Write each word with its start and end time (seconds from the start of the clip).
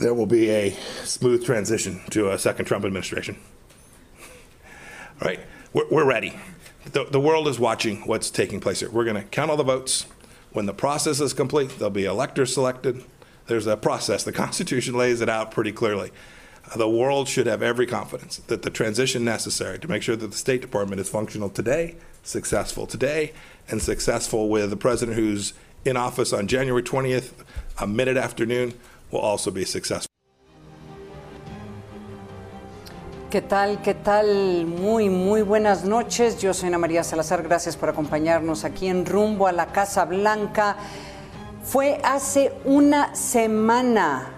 there 0.00 0.14
will 0.14 0.26
be 0.26 0.50
a 0.50 0.70
smooth 1.04 1.44
transition 1.44 2.00
to 2.10 2.30
a 2.30 2.38
second 2.38 2.64
Trump 2.64 2.84
administration. 2.84 3.36
All 5.20 5.28
right, 5.28 5.40
we're, 5.74 5.88
we're 5.90 6.06
ready. 6.06 6.34
The, 6.92 7.04
the 7.04 7.20
world 7.20 7.46
is 7.46 7.60
watching 7.60 7.98
what's 8.06 8.30
taking 8.30 8.60
place 8.60 8.80
here. 8.80 8.90
We're 8.90 9.04
going 9.04 9.22
to 9.22 9.28
count 9.28 9.50
all 9.50 9.58
the 9.58 9.62
votes. 9.62 10.06
When 10.52 10.64
the 10.64 10.72
process 10.72 11.20
is 11.20 11.34
complete, 11.34 11.78
there'll 11.78 11.90
be 11.90 12.06
electors 12.06 12.54
selected. 12.54 13.04
There's 13.46 13.66
a 13.66 13.76
process. 13.76 14.24
The 14.24 14.32
Constitution 14.44 14.94
lays 14.94 15.20
it 15.20 15.28
out 15.28 15.50
pretty 15.50 15.72
clearly. 15.72 16.10
The 16.74 16.88
world 16.88 17.28
should 17.28 17.46
have 17.46 17.62
every 17.62 17.86
confidence 17.86 18.38
that 18.38 18.62
the 18.62 18.70
transition 18.70 19.24
necessary 19.24 19.78
to 19.80 19.88
make 19.88 20.02
sure 20.02 20.16
that 20.16 20.30
the 20.30 20.36
State 20.36 20.62
Department 20.62 21.00
is 21.00 21.08
functional 21.10 21.50
today, 21.50 21.96
successful 22.22 22.86
today, 22.86 23.32
and 23.68 23.82
successful 23.82 24.48
with 24.48 24.70
the 24.70 24.76
president 24.76 25.18
who's 25.18 25.52
in 25.84 25.96
office 25.96 26.32
on 26.32 26.46
January 26.46 26.82
20th, 26.82 27.32
a 27.78 27.86
minute 27.86 28.16
afternoon, 28.16 28.74
will 29.10 29.20
also 29.20 29.50
be 29.50 29.64
successful. 29.64 30.10
¿Qué 33.30 33.42
tal? 33.42 33.80
¿Qué 33.80 33.94
tal? 33.94 34.66
Muy, 34.66 35.08
muy 35.08 35.42
buenas 35.42 35.84
noches. 35.84 36.40
Yo 36.40 36.52
soy 36.52 36.66
Ana 36.66 36.78
María 36.78 37.04
Salazar. 37.04 37.44
Gracias 37.44 37.76
por 37.76 37.88
acompañarnos 37.88 38.64
aquí 38.64 38.88
en 38.88 39.06
Rumbo 39.06 39.46
a 39.46 39.52
la 39.52 39.66
Casa 39.66 40.04
Blanca. 40.04 40.76
Fue 41.62 42.00
hace 42.02 42.52
una 42.64 43.14
semana, 43.14 44.34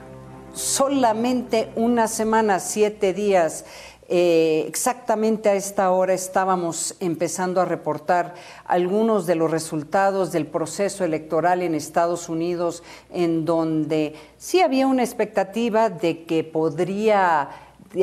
solamente 0.53 1.73
una 1.75 2.07
semana, 2.07 2.61
siete 2.61 3.15
días. 3.15 3.65
Eh, 4.09 4.65
exactamente 4.66 5.48
a 5.48 5.55
esta 5.55 5.91
hora 5.91 6.12
estábamos 6.12 6.97
empezando 6.98 7.60
a 7.60 7.65
reportar 7.65 8.34
algunos 8.65 9.27
de 9.27 9.37
los 9.37 9.51
resultados 9.51 10.33
del 10.33 10.47
proceso 10.47 11.05
electoral 11.05 11.62
en 11.62 11.74
Estados 11.74 12.29
Unidos, 12.29 12.83
en 13.10 13.45
donde 13.45 14.15
sí 14.38 14.60
había 14.60 14.87
una 14.87 15.05
expectativa 15.05 15.88
de 15.88 16.24
que 16.24 16.43
podría 16.45 17.48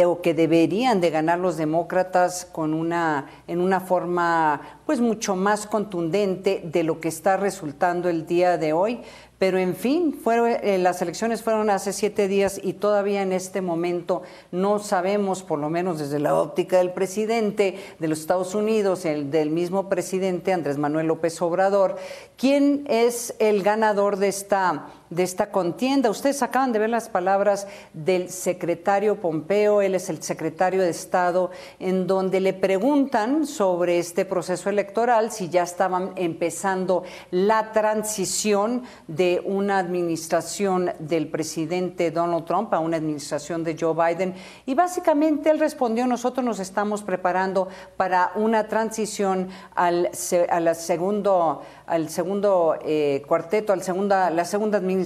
o 0.06 0.22
que 0.22 0.36
deberían 0.36 1.02
de 1.02 1.10
ganar 1.10 1.40
los 1.40 1.58
demócratas 1.58 2.46
con 2.46 2.76
una 2.76 3.26
en 3.48 3.60
una 3.60 3.80
forma 3.80 4.62
pues 4.86 5.00
mucho 5.00 5.36
más 5.36 5.66
contundente 5.66 6.62
de 6.64 6.84
lo 6.84 7.00
que 7.00 7.08
está 7.08 7.38
resultando 7.38 8.08
el 8.08 8.28
día 8.28 8.58
de 8.58 8.72
hoy 8.72 9.02
pero 9.40 9.58
en 9.58 9.74
fin, 9.74 10.14
fueron, 10.14 10.50
eh, 10.50 10.78
las 10.78 11.02
elecciones 11.02 11.42
fueron 11.42 11.70
hace 11.70 11.94
siete 11.94 12.28
días 12.28 12.60
y 12.62 12.74
todavía 12.74 13.22
en 13.22 13.32
este 13.32 13.62
momento 13.62 14.22
no 14.52 14.80
sabemos, 14.80 15.44
por 15.44 15.60
lo 15.60 15.70
menos 15.70 15.98
desde 15.98 16.20
la 16.20 16.36
óptica 16.36 16.78
del 16.78 16.92
presidente 16.92 17.80
de 18.00 18.08
los 18.10 18.20
Estados 18.20 18.54
Unidos, 18.54 19.06
el 19.06 19.32
del 19.32 19.50
mismo 19.50 19.88
presidente 19.88 20.52
Andrés 20.52 20.78
Manuel 20.78 21.08
López 21.08 21.42
Obrador, 21.42 21.96
quién 22.38 22.86
es 22.90 23.34
el 23.40 23.64
ganador 23.64 24.18
de 24.18 24.28
esta 24.28 24.90
de 25.10 25.24
esta 25.24 25.52
contienda. 25.52 26.10
Ustedes 26.10 26.44
acaban 26.44 26.72
de 26.72 26.80
ver 26.80 26.90
las 26.90 27.10
palabras 27.10 27.68
del 27.94 28.30
secretario 28.30 29.20
Pompeo, 29.20 29.82
él 29.82 29.96
es 29.96 30.10
el 30.10 30.22
secretario 30.22 30.82
de 30.82 30.90
Estado, 30.90 31.52
en 31.80 32.08
donde 32.08 32.40
le 32.40 32.54
preguntan 32.54 33.46
sobre 33.46 34.00
este 34.00 34.26
proceso 34.26 34.70
electoral, 34.70 35.32
si 35.32 35.50
ya 35.50 35.64
estaban 35.64 36.12
empezando 36.16 37.04
la 37.32 37.72
transición 37.72 38.84
de 39.08 39.42
una 39.46 39.80
administración 39.80 40.92
del 41.00 41.28
presidente 41.28 42.12
Donald 42.12 42.46
Trump 42.46 42.74
a 42.74 42.80
una 42.80 42.98
administración 42.98 43.64
de 43.64 43.76
Joe 43.80 43.94
Biden. 43.94 44.36
Y 44.66 44.76
básicamente 44.76 45.50
él 45.50 45.60
respondió, 45.60 46.06
nosotros 46.06 46.46
nos 46.46 46.60
estamos 46.60 47.02
preparando 47.02 47.68
para 47.98 48.32
una 48.36 48.68
transición 48.68 49.50
al, 49.76 50.12
a 50.50 50.74
segundo 50.76 51.62
al 51.88 52.10
segundo 52.10 52.78
eh, 52.86 53.24
cuarteto, 53.28 53.74
al 53.74 53.82
segunda, 53.82 54.30
la 54.30 54.46
segunda 54.46 54.78
administración 54.78 54.99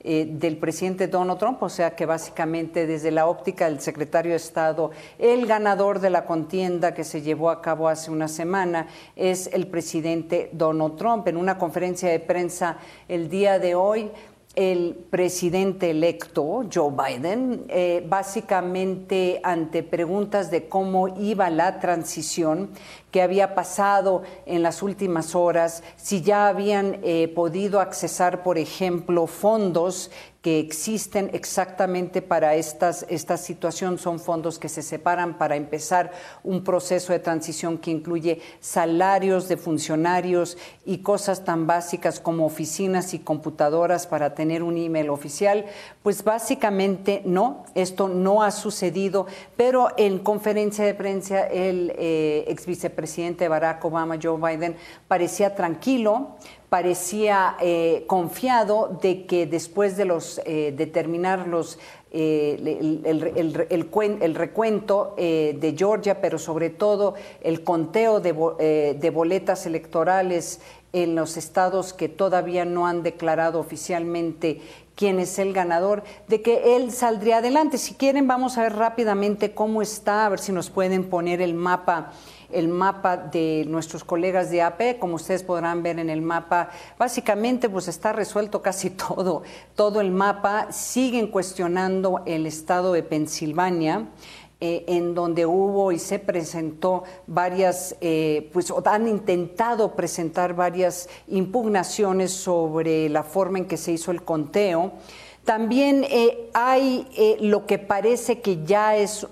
eh, 0.00 0.28
del 0.30 0.56
presidente 0.56 1.08
Donald 1.08 1.38
Trump, 1.38 1.62
o 1.62 1.68
sea 1.68 1.94
que 1.94 2.06
básicamente 2.06 2.86
desde 2.86 3.10
la 3.10 3.26
óptica 3.26 3.68
del 3.68 3.80
secretario 3.80 4.32
de 4.32 4.36
Estado, 4.36 4.90
el 5.18 5.46
ganador 5.46 6.00
de 6.00 6.10
la 6.10 6.24
contienda 6.24 6.94
que 6.94 7.04
se 7.04 7.22
llevó 7.22 7.50
a 7.50 7.62
cabo 7.62 7.88
hace 7.88 8.10
una 8.10 8.28
semana 8.28 8.86
es 9.16 9.48
el 9.52 9.66
presidente 9.66 10.50
Donald 10.52 10.96
Trump. 10.96 11.28
En 11.28 11.36
una 11.36 11.58
conferencia 11.58 12.08
de 12.08 12.20
prensa 12.20 12.78
el 13.08 13.28
día 13.28 13.58
de 13.58 13.74
hoy, 13.74 14.10
el 14.58 14.96
presidente 15.08 15.90
electo, 15.90 16.64
Joe 16.74 16.90
Biden, 16.90 17.66
eh, 17.68 18.04
básicamente 18.08 19.40
ante 19.44 19.84
preguntas 19.84 20.50
de 20.50 20.68
cómo 20.68 21.06
iba 21.16 21.48
la 21.48 21.78
transición, 21.78 22.70
qué 23.12 23.22
había 23.22 23.54
pasado 23.54 24.24
en 24.46 24.64
las 24.64 24.82
últimas 24.82 25.36
horas, 25.36 25.84
si 25.94 26.22
ya 26.22 26.48
habían 26.48 26.98
eh, 27.04 27.28
podido 27.28 27.78
accesar, 27.78 28.42
por 28.42 28.58
ejemplo, 28.58 29.28
fondos 29.28 30.10
existen 30.56 31.30
exactamente 31.32 32.22
para 32.22 32.54
estas, 32.54 33.04
esta 33.08 33.36
situación. 33.36 33.98
Son 33.98 34.20
fondos 34.20 34.58
que 34.58 34.68
se 34.68 34.82
separan 34.82 35.36
para 35.38 35.56
empezar 35.56 36.12
un 36.44 36.62
proceso 36.62 37.12
de 37.12 37.18
transición 37.18 37.78
que 37.78 37.90
incluye 37.90 38.40
salarios 38.60 39.48
de 39.48 39.56
funcionarios 39.56 40.56
y 40.84 40.98
cosas 40.98 41.44
tan 41.44 41.66
básicas 41.66 42.20
como 42.20 42.46
oficinas 42.46 43.14
y 43.14 43.18
computadoras 43.18 44.06
para 44.06 44.34
tener 44.34 44.62
un 44.62 44.76
email 44.76 45.10
oficial. 45.10 45.66
Pues 46.02 46.22
básicamente 46.24 47.22
no, 47.24 47.64
esto 47.74 48.08
no 48.08 48.42
ha 48.42 48.50
sucedido, 48.50 49.26
pero 49.56 49.88
en 49.96 50.18
conferencia 50.18 50.84
de 50.84 50.94
prensa 50.94 51.46
el 51.46 51.92
eh, 51.96 52.44
ex 52.48 52.66
vicepresidente 52.66 53.48
Barack 53.48 53.84
Obama, 53.84 54.18
Joe 54.22 54.38
Biden, 54.38 54.76
parecía 55.08 55.54
tranquilo, 55.54 56.36
parecía 56.68 57.56
eh, 57.60 58.04
confiado 58.06 58.98
de 59.00 59.26
que 59.26 59.46
después 59.46 59.96
de 59.96 60.04
los 60.04 60.40
eh, 60.44 60.72
terminar 60.92 61.48
los 61.48 61.78
eh, 62.10 62.56
el, 63.04 64.34
recuento 64.34 65.14
de 65.16 65.74
Georgia, 65.76 66.22
pero 66.22 66.38
sobre 66.38 66.70
todo 66.70 67.14
el 67.42 67.62
conteo 67.64 68.20
de, 68.20 68.96
de, 68.98 69.10
boletas 69.10 69.66
electorales 69.66 70.60
en 70.94 71.14
los 71.14 71.36
estados 71.36 71.92
que 71.92 72.08
todavía 72.08 72.64
no 72.64 72.86
han 72.86 73.02
declarado 73.02 73.60
oficialmente 73.60 74.62
quién 74.94 75.20
es 75.20 75.38
el 75.38 75.52
ganador, 75.52 76.02
de 76.28 76.40
que 76.40 76.76
él 76.76 76.92
saldría 76.92 77.38
adelante. 77.38 77.76
Si 77.76 77.94
quieren, 77.94 78.26
vamos 78.26 78.56
a 78.56 78.62
ver 78.62 78.76
rápidamente 78.76 79.52
cómo 79.52 79.82
está, 79.82 80.24
a 80.24 80.30
ver 80.30 80.38
si 80.38 80.50
nos 80.50 80.70
pueden 80.70 81.04
poner 81.10 81.42
el 81.42 81.52
mapa 81.52 82.12
el 82.52 82.68
mapa 82.68 83.16
de 83.16 83.64
nuestros 83.68 84.04
colegas 84.04 84.50
de 84.50 84.62
AP. 84.62 84.98
Como 84.98 85.16
ustedes 85.16 85.42
podrán 85.42 85.82
ver 85.82 85.98
en 85.98 86.10
el 86.10 86.22
mapa, 86.22 86.70
básicamente 86.98 87.68
pues 87.68 87.88
está 87.88 88.12
resuelto 88.12 88.62
casi 88.62 88.90
todo, 89.08 89.42
todo 89.74 90.00
el 90.00 90.10
mapa. 90.10 90.72
Siguen 90.72 91.28
cuestionando 91.28 92.22
el 92.26 92.46
estado 92.46 92.92
de 92.92 93.02
Pensilvania. 93.02 94.06
Eh, 94.60 94.86
en 94.88 95.14
donde 95.14 95.46
hubo 95.46 95.92
y 95.92 96.00
se 96.00 96.18
presentó 96.18 97.04
varias, 97.28 97.94
eh, 98.00 98.50
pues 98.52 98.74
han 98.86 99.06
intentado 99.06 99.94
presentar 99.94 100.52
varias 100.52 101.08
impugnaciones 101.28 102.32
sobre 102.32 103.08
la 103.08 103.22
forma 103.22 103.58
en 103.58 103.66
que 103.66 103.76
se 103.76 103.92
hizo 103.92 104.10
el 104.10 104.24
conteo. 104.24 104.94
También 105.44 106.04
eh, 106.10 106.50
hay 106.54 107.06
lo 107.40 107.66
que 107.66 107.78
parece 107.78 108.40
que 108.40 108.64
ya 108.64 108.96
es 108.96 109.28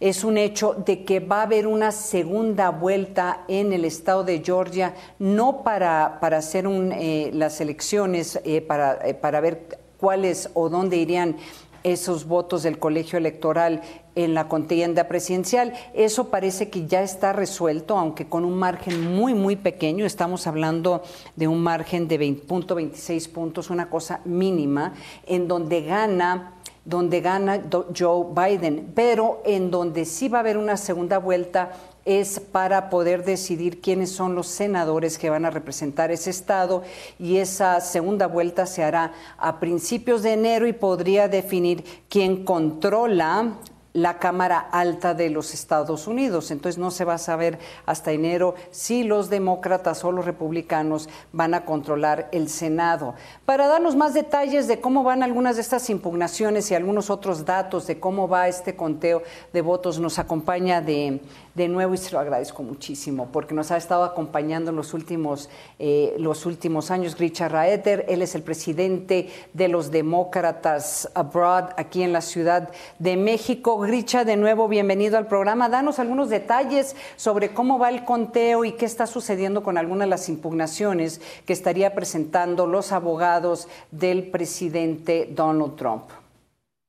es 0.00 0.24
un 0.24 0.36
hecho 0.36 0.74
de 0.74 1.04
que 1.04 1.20
va 1.20 1.38
a 1.38 1.42
haber 1.42 1.68
una 1.68 1.92
segunda 1.92 2.70
vuelta 2.70 3.44
en 3.46 3.72
el 3.72 3.84
estado 3.84 4.24
de 4.24 4.42
Georgia, 4.44 4.96
no 5.20 5.62
para, 5.62 6.18
para 6.20 6.38
hacer 6.38 6.66
un, 6.66 6.92
las 7.32 7.60
elecciones, 7.60 8.40
para, 8.66 8.98
para 9.20 9.40
ver 9.40 9.68
cuáles 9.98 10.50
o 10.54 10.68
dónde 10.68 10.96
irían 10.96 11.36
esos 11.84 12.26
votos 12.26 12.62
del 12.62 12.78
colegio 12.78 13.18
electoral 13.18 13.82
en 14.14 14.34
la 14.34 14.48
contienda 14.48 15.08
presidencial. 15.08 15.72
Eso 15.94 16.28
parece 16.28 16.68
que 16.68 16.86
ya 16.86 17.02
está 17.02 17.32
resuelto, 17.32 17.98
aunque 17.98 18.28
con 18.28 18.44
un 18.44 18.58
margen 18.58 19.14
muy, 19.14 19.34
muy 19.34 19.56
pequeño. 19.56 20.04
Estamos 20.04 20.46
hablando 20.46 21.02
de 21.36 21.48
un 21.48 21.62
margen 21.62 22.08
de 22.08 22.20
20.26 22.20 23.30
puntos, 23.30 23.70
una 23.70 23.88
cosa 23.88 24.20
mínima, 24.24 24.94
en 25.26 25.48
donde 25.48 25.82
gana 25.82 26.61
donde 26.84 27.20
gana 27.20 27.62
Joe 27.96 28.26
Biden, 28.34 28.92
pero 28.94 29.40
en 29.44 29.70
donde 29.70 30.04
sí 30.04 30.28
va 30.28 30.38
a 30.38 30.40
haber 30.40 30.56
una 30.56 30.76
segunda 30.76 31.18
vuelta 31.18 31.72
es 32.04 32.40
para 32.40 32.90
poder 32.90 33.24
decidir 33.24 33.80
quiénes 33.80 34.10
son 34.10 34.34
los 34.34 34.48
senadores 34.48 35.18
que 35.18 35.30
van 35.30 35.44
a 35.44 35.50
representar 35.50 36.10
ese 36.10 36.30
estado 36.30 36.82
y 37.18 37.36
esa 37.36 37.80
segunda 37.80 38.26
vuelta 38.26 38.66
se 38.66 38.82
hará 38.82 39.12
a 39.38 39.60
principios 39.60 40.22
de 40.22 40.32
enero 40.32 40.66
y 40.66 40.72
podría 40.72 41.28
definir 41.28 41.84
quién 42.08 42.44
controla 42.44 43.54
la 43.92 44.18
Cámara 44.18 44.58
Alta 44.58 45.14
de 45.14 45.30
los 45.30 45.54
Estados 45.54 46.06
Unidos. 46.06 46.50
Entonces 46.50 46.78
no 46.78 46.90
se 46.90 47.04
va 47.04 47.14
a 47.14 47.18
saber 47.18 47.58
hasta 47.86 48.12
enero 48.12 48.54
si 48.70 49.04
los 49.04 49.28
demócratas 49.28 50.04
o 50.04 50.12
los 50.12 50.24
republicanos 50.24 51.08
van 51.32 51.54
a 51.54 51.64
controlar 51.64 52.28
el 52.32 52.48
Senado. 52.48 53.14
Para 53.44 53.66
darnos 53.66 53.96
más 53.96 54.14
detalles 54.14 54.68
de 54.68 54.80
cómo 54.80 55.02
van 55.04 55.22
algunas 55.22 55.56
de 55.56 55.62
estas 55.62 55.90
impugnaciones 55.90 56.70
y 56.70 56.74
algunos 56.74 57.10
otros 57.10 57.44
datos 57.44 57.86
de 57.86 58.00
cómo 58.00 58.28
va 58.28 58.48
este 58.48 58.76
conteo 58.76 59.22
de 59.52 59.60
votos, 59.60 59.98
nos 59.98 60.18
acompaña 60.18 60.80
de, 60.80 61.20
de 61.54 61.68
nuevo 61.68 61.94
y 61.94 61.98
se 61.98 62.12
lo 62.12 62.18
agradezco 62.18 62.62
muchísimo 62.62 63.28
porque 63.30 63.54
nos 63.54 63.70
ha 63.70 63.76
estado 63.76 64.04
acompañando 64.04 64.70
en 64.70 64.76
los 64.76 64.94
últimos, 64.94 65.50
eh, 65.78 66.14
los 66.18 66.46
últimos 66.46 66.90
años. 66.90 67.18
Richard 67.18 67.52
Raeder, 67.52 68.06
él 68.08 68.22
es 68.22 68.34
el 68.34 68.42
presidente 68.42 69.28
de 69.52 69.68
los 69.68 69.90
demócratas 69.90 71.10
abroad 71.14 71.70
aquí 71.76 72.02
en 72.02 72.12
la 72.12 72.22
Ciudad 72.22 72.70
de 72.98 73.16
México. 73.16 73.81
Gricha, 73.82 74.24
de 74.24 74.36
nuevo, 74.36 74.68
bienvenido 74.68 75.18
al 75.18 75.26
programa. 75.26 75.68
Danos 75.68 75.98
algunos 75.98 76.30
detalles 76.30 76.94
sobre 77.16 77.52
cómo 77.52 77.78
va 77.78 77.88
el 77.88 78.04
conteo 78.04 78.64
y 78.64 78.72
qué 78.72 78.84
está 78.84 79.06
sucediendo 79.06 79.62
con 79.62 79.76
algunas 79.76 80.06
de 80.06 80.10
las 80.10 80.28
impugnaciones 80.28 81.20
que 81.44 81.52
estaría 81.52 81.94
presentando 81.94 82.66
los 82.66 82.92
abogados 82.92 83.68
del 83.90 84.30
presidente 84.30 85.28
Donald 85.34 85.76
Trump. 85.76 86.21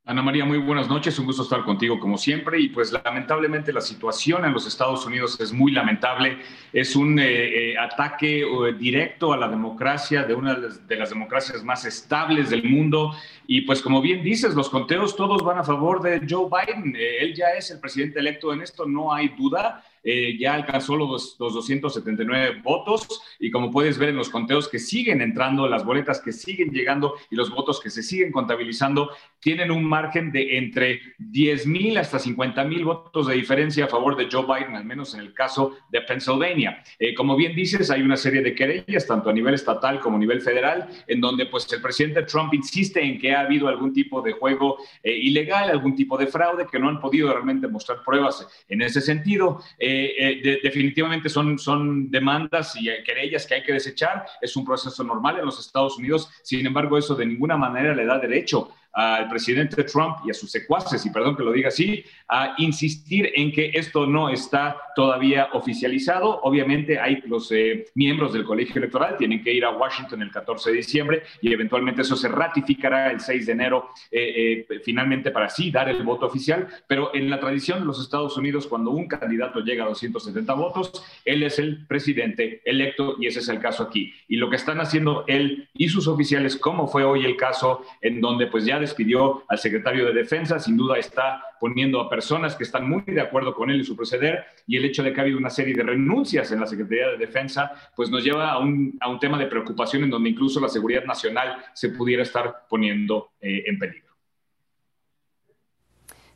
Ana 0.05 0.21
María, 0.21 0.44
muy 0.44 0.57
buenas 0.57 0.89
noches. 0.89 1.17
Un 1.17 1.25
gusto 1.25 1.44
estar 1.44 1.63
contigo 1.63 1.97
como 1.97 2.17
siempre. 2.17 2.59
Y 2.59 2.67
pues 2.67 2.91
lamentablemente 2.91 3.71
la 3.71 3.79
situación 3.79 4.44
en 4.44 4.51
los 4.51 4.67
Estados 4.67 5.05
Unidos 5.05 5.39
es 5.39 5.53
muy 5.53 5.71
lamentable. 5.71 6.39
Es 6.73 6.97
un 6.97 7.17
eh, 7.19 7.71
eh, 7.71 7.77
ataque 7.77 8.41
eh, 8.41 8.73
directo 8.77 9.31
a 9.31 9.38
la 9.38 9.47
democracia 9.47 10.23
de 10.23 10.33
una 10.33 10.55
de 10.55 10.95
las 10.97 11.09
democracias 11.09 11.63
más 11.63 11.85
estables 11.85 12.50
del 12.50 12.65
mundo. 12.65 13.15
Y 13.47 13.61
pues 13.61 13.81
como 13.81 14.01
bien 14.01 14.21
dices, 14.23 14.55
los 14.55 14.69
conteos 14.69 15.15
todos 15.15 15.41
van 15.41 15.59
a 15.59 15.63
favor 15.63 16.01
de 16.01 16.21
Joe 16.29 16.50
Biden. 16.50 16.97
él 16.97 17.33
ya 17.33 17.51
es 17.51 17.71
el 17.71 17.79
presidente 17.79 18.19
electo 18.19 18.51
en 18.51 18.61
esto, 18.61 18.85
no 18.85 19.13
hay 19.13 19.29
duda. 19.29 19.85
Eh, 20.03 20.38
ya 20.38 20.53
alcanzó 20.53 20.95
los, 20.95 21.38
279 21.38 22.61
votos 22.61 23.21
y 23.39 23.50
como 23.51 23.71
puedes 23.71 23.97
ver 23.97 24.09
en 24.09 24.17
los 24.17 24.29
conteos 24.29 24.67
que 24.67 24.79
siguen 24.79 25.21
entrando, 25.21 25.67
las 25.67 25.85
boletas 25.85 26.21
que 26.21 26.31
siguen 26.31 26.71
llegando 26.71 27.15
y 27.29 27.35
los 27.35 27.50
votos 27.50 27.79
que 27.79 27.89
se 27.89 28.03
siguen 28.03 28.31
contabilizando, 28.31 29.09
tienen 29.39 29.71
un 29.71 29.83
margen 29.83 30.31
de 30.31 30.57
entre 30.57 31.01
10 31.19 31.67
mil 31.67 31.97
hasta 31.97 32.19
50 32.19 32.63
mil 32.65 32.85
votos 32.85 33.27
de 33.27 33.35
diferencia 33.35 33.85
a 33.85 33.88
favor 33.88 34.15
de 34.15 34.27
Joe 34.31 34.45
Biden, 34.45 34.75
al 34.75 34.85
menos 34.85 35.13
en 35.13 35.21
el 35.21 35.33
caso 35.33 35.77
de 35.89 36.01
Pennsylvania. 36.01 36.83
Eh, 37.00 37.13
como 37.13 37.35
bien 37.35 37.55
dices, 37.55 37.89
hay 37.89 38.01
una 38.01 38.17
serie 38.17 38.41
de 38.41 38.55
querellas, 38.55 39.07
tanto 39.07 39.29
a 39.29 39.33
nivel 39.33 39.53
estatal 39.53 40.00
como 40.00 40.17
a 40.17 40.19
nivel 40.19 40.41
federal, 40.41 40.88
en 41.07 41.21
donde 41.21 41.45
pues 41.45 41.71
el 41.73 41.81
presidente 41.81 42.23
Trump 42.23 42.53
insiste 42.53 43.01
en 43.01 43.19
que 43.19 43.33
ha 43.33 43.41
habido 43.41 43.67
algún 43.67 43.94
tipo 43.94 44.21
de 44.21 44.33
juego 44.33 44.77
eh, 45.01 45.15
ilegal, 45.15 45.69
algún 45.69 45.95
tipo 45.95 46.17
de 46.17 46.27
fraude, 46.27 46.67
que 46.71 46.79
no 46.79 46.89
han 46.89 47.00
podido 47.00 47.31
realmente 47.31 47.67
mostrar 47.67 48.00
pruebas 48.03 48.47
en 48.67 48.81
ese 48.81 49.01
sentido. 49.01 49.61
Eh, 49.77 49.92
eh, 49.93 50.59
definitivamente 50.63 51.29
son, 51.29 51.57
son 51.57 52.09
demandas 52.09 52.75
y 52.75 52.85
querellas 53.03 53.45
que 53.45 53.55
hay 53.55 53.63
que 53.63 53.73
desechar. 53.73 54.25
Es 54.41 54.55
un 54.55 54.65
proceso 54.65 55.03
normal 55.03 55.39
en 55.39 55.45
los 55.45 55.59
Estados 55.59 55.97
Unidos. 55.97 56.29
Sin 56.43 56.65
embargo, 56.65 56.97
eso 56.97 57.15
de 57.15 57.25
ninguna 57.25 57.57
manera 57.57 57.93
le 57.93 58.05
da 58.05 58.19
derecho 58.19 58.69
al 58.93 59.27
presidente 59.27 59.83
Trump 59.83 60.17
y 60.25 60.29
a 60.29 60.33
sus 60.33 60.51
secuaces, 60.51 61.03
y 61.05 61.09
perdón 61.09 61.35
que 61.35 61.43
lo 61.43 61.51
diga 61.51 61.69
así, 61.69 62.03
a 62.27 62.53
insistir 62.59 63.31
en 63.35 63.51
que 63.51 63.71
esto 63.73 64.05
no 64.05 64.29
está 64.29 64.77
todavía 64.95 65.49
oficializado. 65.53 66.41
Obviamente 66.43 66.99
hay 66.99 67.21
los 67.25 67.51
eh, 67.51 67.85
miembros 67.95 68.33
del 68.33 68.43
colegio 68.43 68.77
electoral, 68.77 69.17
tienen 69.17 69.43
que 69.43 69.51
ir 69.51 69.65
a 69.65 69.71
Washington 69.71 70.21
el 70.21 70.31
14 70.31 70.69
de 70.69 70.77
diciembre 70.77 71.23
y 71.41 71.51
eventualmente 71.51 72.03
eso 72.03 72.15
se 72.15 72.27
ratificará 72.27 73.11
el 73.11 73.19
6 73.19 73.47
de 73.47 73.51
enero 73.51 73.89
eh, 74.11 74.65
eh, 74.69 74.79
finalmente 74.83 75.31
para 75.31 75.47
así 75.47 75.71
dar 75.71 75.89
el 75.89 76.03
voto 76.03 76.27
oficial. 76.27 76.67
Pero 76.87 77.13
en 77.15 77.29
la 77.29 77.39
tradición 77.39 77.79
de 77.79 77.85
los 77.85 77.99
Estados 77.99 78.37
Unidos, 78.37 78.67
cuando 78.67 78.91
un 78.91 79.07
candidato 79.07 79.61
llega 79.61 79.85
a 79.85 79.87
270 79.87 80.53
votos, 80.53 81.03
él 81.25 81.41
es 81.41 81.57
el 81.57 81.87
presidente 81.87 82.61
electo 82.63 83.15
y 83.19 83.25
ese 83.25 83.39
es 83.39 83.49
el 83.49 83.59
caso 83.59 83.83
aquí. 83.83 84.13
Y 84.27 84.37
lo 84.37 84.49
que 84.49 84.55
están 84.55 84.79
haciendo 84.79 85.23
él 85.27 85.67
y 85.73 85.89
sus 85.89 86.07
oficiales, 86.07 86.55
como 86.55 86.87
fue 86.87 87.03
hoy 87.03 87.25
el 87.25 87.35
caso 87.37 87.83
en 88.01 88.21
donde 88.21 88.47
pues 88.47 88.65
ya 88.65 88.79
despidió 88.83 89.44
al 89.50 89.57
secretario 89.57 90.06
de 90.06 90.13
Defensa, 90.13 90.59
sin 90.59 90.77
duda 90.77 90.97
está 90.97 91.44
poniendo 91.59 92.00
a 92.00 92.09
personas 92.09 92.56
que 92.56 92.63
están 92.63 92.88
muy 92.88 93.01
de 93.01 93.21
acuerdo 93.21 93.53
con 93.53 93.69
él 93.69 93.81
y 93.81 93.83
su 93.83 93.95
proceder, 93.95 94.45
y 94.68 94.77
el 94.77 94.85
hecho 94.85 95.03
de 95.03 95.12
que 95.12 95.19
ha 95.19 95.24
habido 95.24 95.38
una 95.38 95.50
serie 95.50 95.74
de 95.74 95.83
renuncias 95.83 96.51
en 96.51 96.59
la 96.59 96.68
Secretaría 96.68 97.09
de 97.09 97.18
Defensa, 97.18 97.71
pues 97.95 98.09
nos 98.09 98.24
lleva 98.24 98.51
a 98.51 98.59
un, 98.59 98.97
a 99.01 99.09
un 99.09 99.19
tema 99.19 99.38
de 99.38 99.47
preocupación 99.47 100.03
en 100.03 100.09
donde 100.09 100.30
incluso 100.30 100.59
la 100.59 100.69
seguridad 100.69 101.06
nacional 101.06 101.57
se 101.74 101.89
pudiera 101.89 102.24
estar 102.24 102.68
poniendo 102.69 103.31
eh, 103.41 103.63
en 103.65 103.80
peligro. 103.80 104.13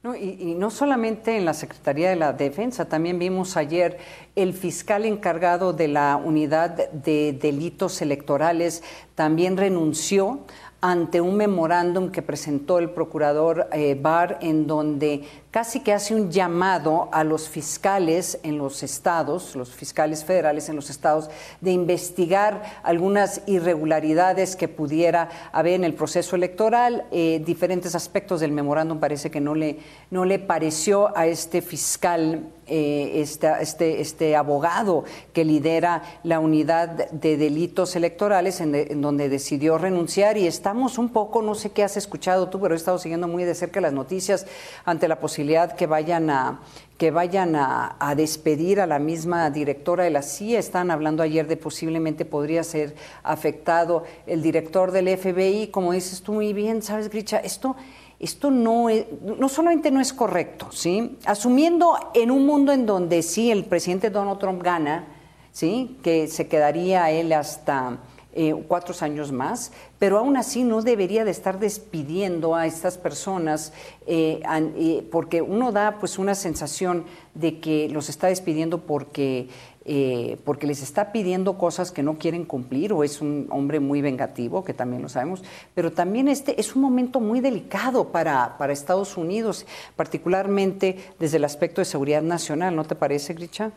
No, 0.04 0.16
y, 0.16 0.38
y, 0.40 0.54
no 0.54 0.70
solamente 0.70 1.36
en 1.36 1.44
la 1.44 1.56
Secretaría 1.56 2.12
de 2.12 2.16
la 2.16 2.32
Defensa, 2.32 2.88
también 2.88 3.18
vimos 3.18 3.58
ayer 3.58 3.98
el 4.36 4.54
fiscal 4.54 5.06
encargado 5.06 5.74
de 5.74 5.88
la 5.88 6.16
unidad 6.16 6.92
de 6.92 7.34
delitos 7.34 8.02
electorales 8.02 8.84
también 9.16 9.58
renunció 9.58 10.46
ante 10.80 11.22
un 11.22 11.36
memorándum 11.36 12.12
que 12.12 12.22
presentó 12.22 12.78
el 12.78 12.92
procurador 12.92 13.68
eh, 13.72 13.98
Barr 14.00 14.38
en 14.42 14.68
donde 14.68 15.24
casi 15.50 15.80
que 15.80 15.92
hace 15.92 16.14
un 16.14 16.30
llamado 16.30 17.10
a 17.12 17.24
los 17.24 17.50
fiscales 17.50 18.40
en 18.44 18.60
los 18.60 18.84
estados, 18.84 19.56
los 19.56 19.74
fiscales 19.74 20.24
federales 20.24 20.70
en 20.70 20.76
los 20.76 20.92
estados, 20.92 21.32
de 21.62 21.72
investigar 21.72 22.62
algunas 22.84 23.42
irregularidades 23.48 24.56
que 24.56 24.68
pudiera 24.68 25.30
haber 25.52 25.74
en 25.74 25.84
el 25.84 25.96
proceso 25.96 26.36
electoral. 26.36 27.06
Eh, 27.12 27.42
diferentes 27.44 27.96
aspectos 27.96 28.40
del 28.40 28.52
memorándum 28.52 29.00
parece 29.00 29.32
que 29.32 29.42
no 29.42 29.56
le, 29.56 29.80
no 30.12 30.26
le 30.26 30.38
pareció 30.38 31.18
a 31.18 31.26
este 31.26 31.64
fiscal 31.64 32.52
eh, 32.68 33.22
este, 33.22 34.02
este, 34.02 34.36
abogado 34.36 35.06
que 35.34 35.46
lidera 35.46 36.04
la 36.24 36.40
unidad 36.40 37.10
de 37.12 37.38
delitos 37.38 37.96
electorales 37.96 38.60
en, 38.62 39.02
donde 39.02 39.30
decidió 39.30 39.78
renunciar 39.78 40.38
y 40.38 40.48
estamos 40.48 40.98
un 40.98 41.10
poco, 41.10 41.42
no 41.42 41.56
sé 41.56 41.72
qué 41.72 41.84
has 41.84 41.98
escuchado 41.98 42.50
tú, 42.50 42.60
pero 42.60 42.74
he 42.74 42.78
estado 42.78 42.98
siguiendo 42.98 43.28
muy 43.28 43.44
de 43.44 43.56
cerca 43.56 43.80
las 43.80 43.94
noticias 43.94 44.46
ante 44.86 45.08
la 45.08 45.20
posibilidad 45.20 45.76
que 45.76 45.88
vayan 45.88 46.30
a 46.30 46.60
que 46.98 47.12
vayan 47.12 47.56
a, 47.56 47.96
a, 48.00 48.16
despedir 48.16 48.82
a 48.82 48.88
la 48.88 48.98
misma 48.98 49.52
directora 49.52 50.04
de 50.04 50.10
la 50.10 50.24
CIA. 50.24 50.58
Están 50.58 50.90
hablando 50.90 51.22
ayer 51.22 51.46
de 51.46 51.56
posiblemente 51.56 52.26
podría 52.26 52.64
ser 52.64 52.96
afectado 53.22 54.04
el 54.26 54.42
director 54.42 54.92
del 54.92 55.16
FBI. 55.16 55.68
Como 55.68 55.92
dices 55.92 56.24
tú 56.24 56.34
muy 56.34 56.54
bien, 56.54 56.82
sabes, 56.82 57.12
Gricha, 57.12 57.38
esto 57.38 57.76
esto 58.20 58.50
no, 58.50 58.88
no 59.22 59.50
solamente 59.50 59.92
no 59.92 60.02
es 60.02 60.12
correcto, 60.12 60.72
¿sí? 60.72 61.18
Asumiendo 61.26 61.98
en 62.14 62.32
un 62.32 62.46
mundo 62.46 62.72
en 62.72 62.86
donde 62.86 63.22
sí 63.22 63.52
el 63.52 63.66
presidente 63.66 64.10
Donald 64.10 64.40
Trump 64.40 64.64
gana, 64.64 65.08
¿sí? 65.52 65.98
Que 66.02 66.28
se 66.28 66.48
quedaría 66.48 67.12
él 67.12 67.32
hasta 67.34 68.00
eh, 68.38 68.54
cuatro 68.68 68.96
años 69.02 69.32
más, 69.32 69.72
pero 70.00 70.20
aún 70.20 70.38
así 70.38 70.64
no 70.64 70.82
debería 70.82 71.26
de 71.26 71.32
estar 71.32 71.60
despidiendo 71.60 72.56
a 72.56 72.66
estas 72.66 72.98
personas 72.98 73.74
eh, 74.06 74.42
eh, 74.78 75.06
porque 75.12 75.42
uno 75.42 75.72
da 75.72 75.98
pues 76.00 76.20
una 76.20 76.36
sensación 76.36 77.06
de 77.34 77.60
que 77.60 77.90
los 77.90 78.10
está 78.10 78.28
despidiendo 78.28 78.78
porque 78.80 79.50
eh, 79.90 80.38
porque 80.44 80.68
les 80.68 80.84
está 80.84 81.14
pidiendo 81.14 81.58
cosas 81.58 81.94
que 81.94 82.04
no 82.04 82.18
quieren 82.18 82.44
cumplir 82.44 82.92
o 82.92 83.06
es 83.06 83.22
un 83.22 83.48
hombre 83.50 83.80
muy 83.80 84.02
vengativo, 84.02 84.66
que 84.66 84.74
también 84.74 85.02
lo 85.02 85.08
sabemos, 85.08 85.46
pero 85.74 85.94
también 85.94 86.28
este 86.28 86.60
es 86.60 86.76
un 86.76 86.82
momento 86.82 87.22
muy 87.22 87.40
delicado 87.40 88.10
para, 88.10 88.58
para 88.58 88.74
Estados 88.74 89.16
Unidos, 89.16 89.66
particularmente 89.96 90.98
desde 91.20 91.38
el 91.38 91.46
aspecto 91.46 91.80
de 91.80 91.86
seguridad 91.86 92.22
nacional, 92.22 92.76
¿no 92.76 92.84
te 92.84 92.96
parece, 92.96 93.34
Gricha? 93.34 93.72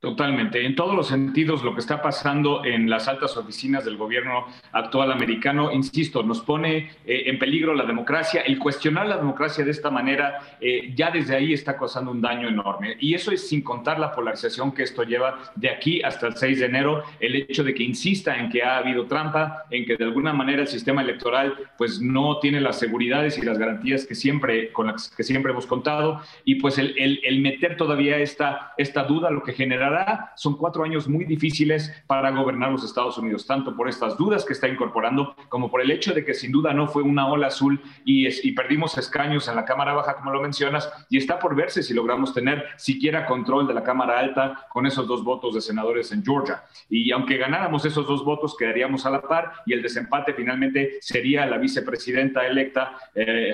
Totalmente. 0.00 0.64
En 0.64 0.74
todos 0.76 0.96
los 0.96 1.08
sentidos, 1.08 1.62
lo 1.62 1.74
que 1.74 1.80
está 1.80 2.00
pasando 2.00 2.64
en 2.64 2.88
las 2.88 3.06
altas 3.06 3.36
oficinas 3.36 3.84
del 3.84 3.98
gobierno 3.98 4.46
actual 4.72 5.12
americano, 5.12 5.70
insisto, 5.72 6.22
nos 6.22 6.40
pone 6.40 6.92
eh, 7.04 7.24
en 7.26 7.38
peligro 7.38 7.74
la 7.74 7.84
democracia. 7.84 8.40
El 8.40 8.58
cuestionar 8.58 9.06
la 9.06 9.18
democracia 9.18 9.62
de 9.62 9.70
esta 9.70 9.90
manera 9.90 10.56
eh, 10.58 10.94
ya 10.96 11.10
desde 11.10 11.36
ahí 11.36 11.52
está 11.52 11.76
causando 11.76 12.12
un 12.12 12.22
daño 12.22 12.48
enorme. 12.48 12.96
Y 12.98 13.12
eso 13.12 13.30
es 13.30 13.46
sin 13.46 13.60
contar 13.60 13.98
la 13.98 14.14
polarización 14.14 14.72
que 14.72 14.84
esto 14.84 15.02
lleva 15.02 15.38
de 15.54 15.68
aquí 15.68 16.00
hasta 16.00 16.28
el 16.28 16.34
6 16.34 16.60
de 16.60 16.64
enero, 16.64 17.04
el 17.20 17.36
hecho 17.36 17.62
de 17.62 17.74
que 17.74 17.82
insista 17.82 18.38
en 18.38 18.48
que 18.48 18.62
ha 18.62 18.78
habido 18.78 19.04
trampa, 19.04 19.64
en 19.68 19.84
que 19.84 19.98
de 19.98 20.04
alguna 20.04 20.32
manera 20.32 20.62
el 20.62 20.68
sistema 20.68 21.02
electoral 21.02 21.54
pues 21.76 22.00
no 22.00 22.38
tiene 22.38 22.62
las 22.62 22.78
seguridades 22.78 23.36
y 23.36 23.42
las 23.42 23.58
garantías 23.58 24.06
que 24.06 24.14
siempre, 24.14 24.72
con 24.72 24.86
las 24.86 25.14
que 25.14 25.24
siempre 25.24 25.52
hemos 25.52 25.66
contado. 25.66 26.22
Y 26.46 26.54
pues 26.54 26.78
el, 26.78 26.94
el, 26.96 27.20
el 27.22 27.42
meter 27.42 27.76
todavía 27.76 28.16
esta, 28.16 28.72
esta 28.78 29.02
duda 29.02 29.30
lo 29.30 29.42
que 29.42 29.52
genera 29.52 29.89
Canadá, 29.90 30.32
son 30.36 30.56
cuatro 30.56 30.84
años 30.84 31.08
muy 31.08 31.24
difíciles 31.24 31.92
para 32.06 32.30
gobernar 32.30 32.70
los 32.70 32.84
Estados 32.84 33.18
Unidos, 33.18 33.46
tanto 33.46 33.74
por 33.74 33.88
estas 33.88 34.16
dudas 34.16 34.44
que 34.44 34.52
está 34.52 34.68
incorporando 34.68 35.34
como 35.48 35.70
por 35.70 35.80
el 35.80 35.90
hecho 35.90 36.14
de 36.14 36.24
que 36.24 36.34
sin 36.34 36.52
duda 36.52 36.72
no 36.72 36.86
fue 36.86 37.02
una 37.02 37.28
ola 37.28 37.48
azul 37.48 37.80
y, 38.04 38.28
y 38.28 38.52
perdimos 38.52 38.96
escaños 38.98 39.48
en 39.48 39.56
la 39.56 39.64
Cámara 39.64 39.92
Baja, 39.92 40.16
como 40.16 40.30
lo 40.30 40.40
mencionas, 40.40 40.90
y 41.08 41.18
está 41.18 41.38
por 41.38 41.54
verse 41.54 41.82
si 41.82 41.94
logramos 41.94 42.32
tener 42.32 42.64
siquiera 42.76 43.26
control 43.26 43.66
de 43.66 43.74
la 43.74 43.82
Cámara 43.82 44.18
Alta 44.18 44.66
con 44.68 44.86
esos 44.86 45.06
dos 45.06 45.24
votos 45.24 45.54
de 45.54 45.60
senadores 45.60 46.12
en 46.12 46.24
Georgia. 46.24 46.64
Y 46.88 47.10
aunque 47.12 47.36
ganáramos 47.36 47.84
esos 47.84 48.06
dos 48.06 48.24
votos, 48.24 48.56
quedaríamos 48.56 49.06
a 49.06 49.10
la 49.10 49.22
par 49.22 49.52
y 49.66 49.72
el 49.72 49.82
desempate 49.82 50.34
finalmente 50.34 50.98
sería 51.00 51.46
la 51.46 51.58
vicepresidenta 51.58 52.46
electa 52.46 52.96
eh, 53.14 53.52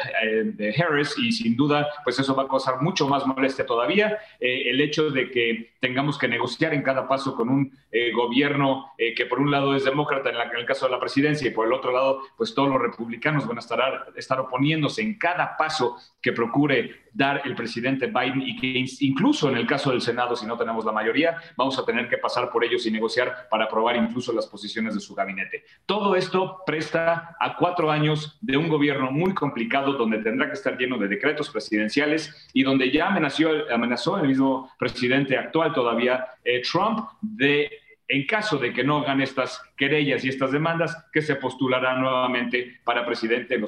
eh, 0.59 0.75
Harris 0.78 1.14
y 1.19 1.33
sin 1.33 1.57
duda, 1.57 1.88
pues 2.05 2.19
eso 2.19 2.35
va 2.35 2.45
a 2.45 2.49
causar 2.49 2.83
mucho 2.83 3.09
más 3.09 3.26
molestia 3.26 3.66
todavía. 3.66 4.19
Eh, 4.40 4.71
el 4.71 4.81
hecho 4.81 5.11
de 5.11 5.31
que 5.31 5.76
tengamos 5.81 6.19
que 6.19 6.25
negociar 6.28 6.75
en 6.75 6.83
cada 6.83 7.09
paso 7.09 7.35
con 7.35 7.49
un 7.49 7.73
gobierno 8.14 8.92
que 8.97 9.26
por 9.26 9.40
un 9.40 9.50
lado 9.50 9.75
es 9.75 9.85
demócrata 9.85 10.30
en, 10.30 10.37
el 10.59 10.66
caso 10.66 10.87
de 10.87 10.92
la 10.92 11.00
presidencia 11.00 11.49
y 11.49 11.50
por 11.50 11.66
el 11.66 11.73
otro 11.73 11.92
lado, 11.92 12.21
pues 12.37 12.54
todos 12.54 12.68
los 12.68 12.80
republicanos 12.80 13.47
van 13.47 13.56
a 13.56 13.61
estar, 13.61 14.12
estar 14.16 14.40
oponiéndose 14.40 15.02
en 15.02 15.18
cada 15.18 15.56
paso 15.56 15.97
que 16.21 16.33
procure 16.33 17.05
dar 17.16 17.42
el 17.44 17.54
presidente 17.54 18.06
Biden 18.06 18.42
y 18.42 18.56
que 18.56 18.85
incluso 19.00 19.49
en 19.49 19.56
el 19.56 19.66
caso 19.66 19.90
del 19.90 20.00
Senado, 20.00 20.37
si 20.37 20.46
no 20.46 20.56
tenemos 20.56 20.85
la 20.85 20.92
mayoría, 20.92 21.38
vamos 21.56 21.78
a 21.78 21.85
tener 21.85 22.08
que 22.08 22.18
pasar 22.18 22.50
por 22.50 22.62
ellos 22.62 22.85
y 22.87 22.90
negociar 22.90 23.49
para 23.50 23.64
aprobar 23.64 23.96
incluso 23.96 24.32
las 24.32 24.46
posiciones 24.46 24.94
de 24.94 25.00
su 25.00 25.14
gabinete. 25.14 25.64
Todo 25.87 26.14
esto 26.14 26.62
presta 26.66 27.37
a 27.40 27.56
cuatro 27.56 27.90
años 27.90 28.37
de 28.40 28.56
un 28.56 28.68
gobierno 28.68 29.11
muy 29.11 29.32
complicado 29.32 29.94
donde 29.94 30.18
tendrá 30.18 30.46
que 30.49 30.54
estar 30.54 30.76
lleno 30.76 30.99
de 30.99 31.08
decretos 31.08 31.49
presidenciales 31.50 32.49
y 32.52 32.62
donde 32.62 32.90
ya 32.90 33.08
amenazó, 33.08 33.49
amenazó 33.73 34.18
el 34.18 34.28
mismo 34.28 34.70
presidente 34.78 35.38
actual 35.38 35.73
todavía, 35.73 36.26
eh, 36.44 36.61
Trump, 36.61 37.08
de 37.23 37.70
en 38.08 38.26
caso 38.26 38.58
de 38.58 38.72
que 38.72 38.84
no 38.84 38.98
hagan 38.98 39.20
estas 39.20 39.60
querellas 39.76 40.25
y 40.25 40.28
estas 40.28 40.52
demandas, 40.52 40.96
que 41.12 41.22
se 41.22 41.36
postulará 41.36 41.96
nuevamente 41.96 42.78
para 42.84 43.04
presidente 43.04 43.60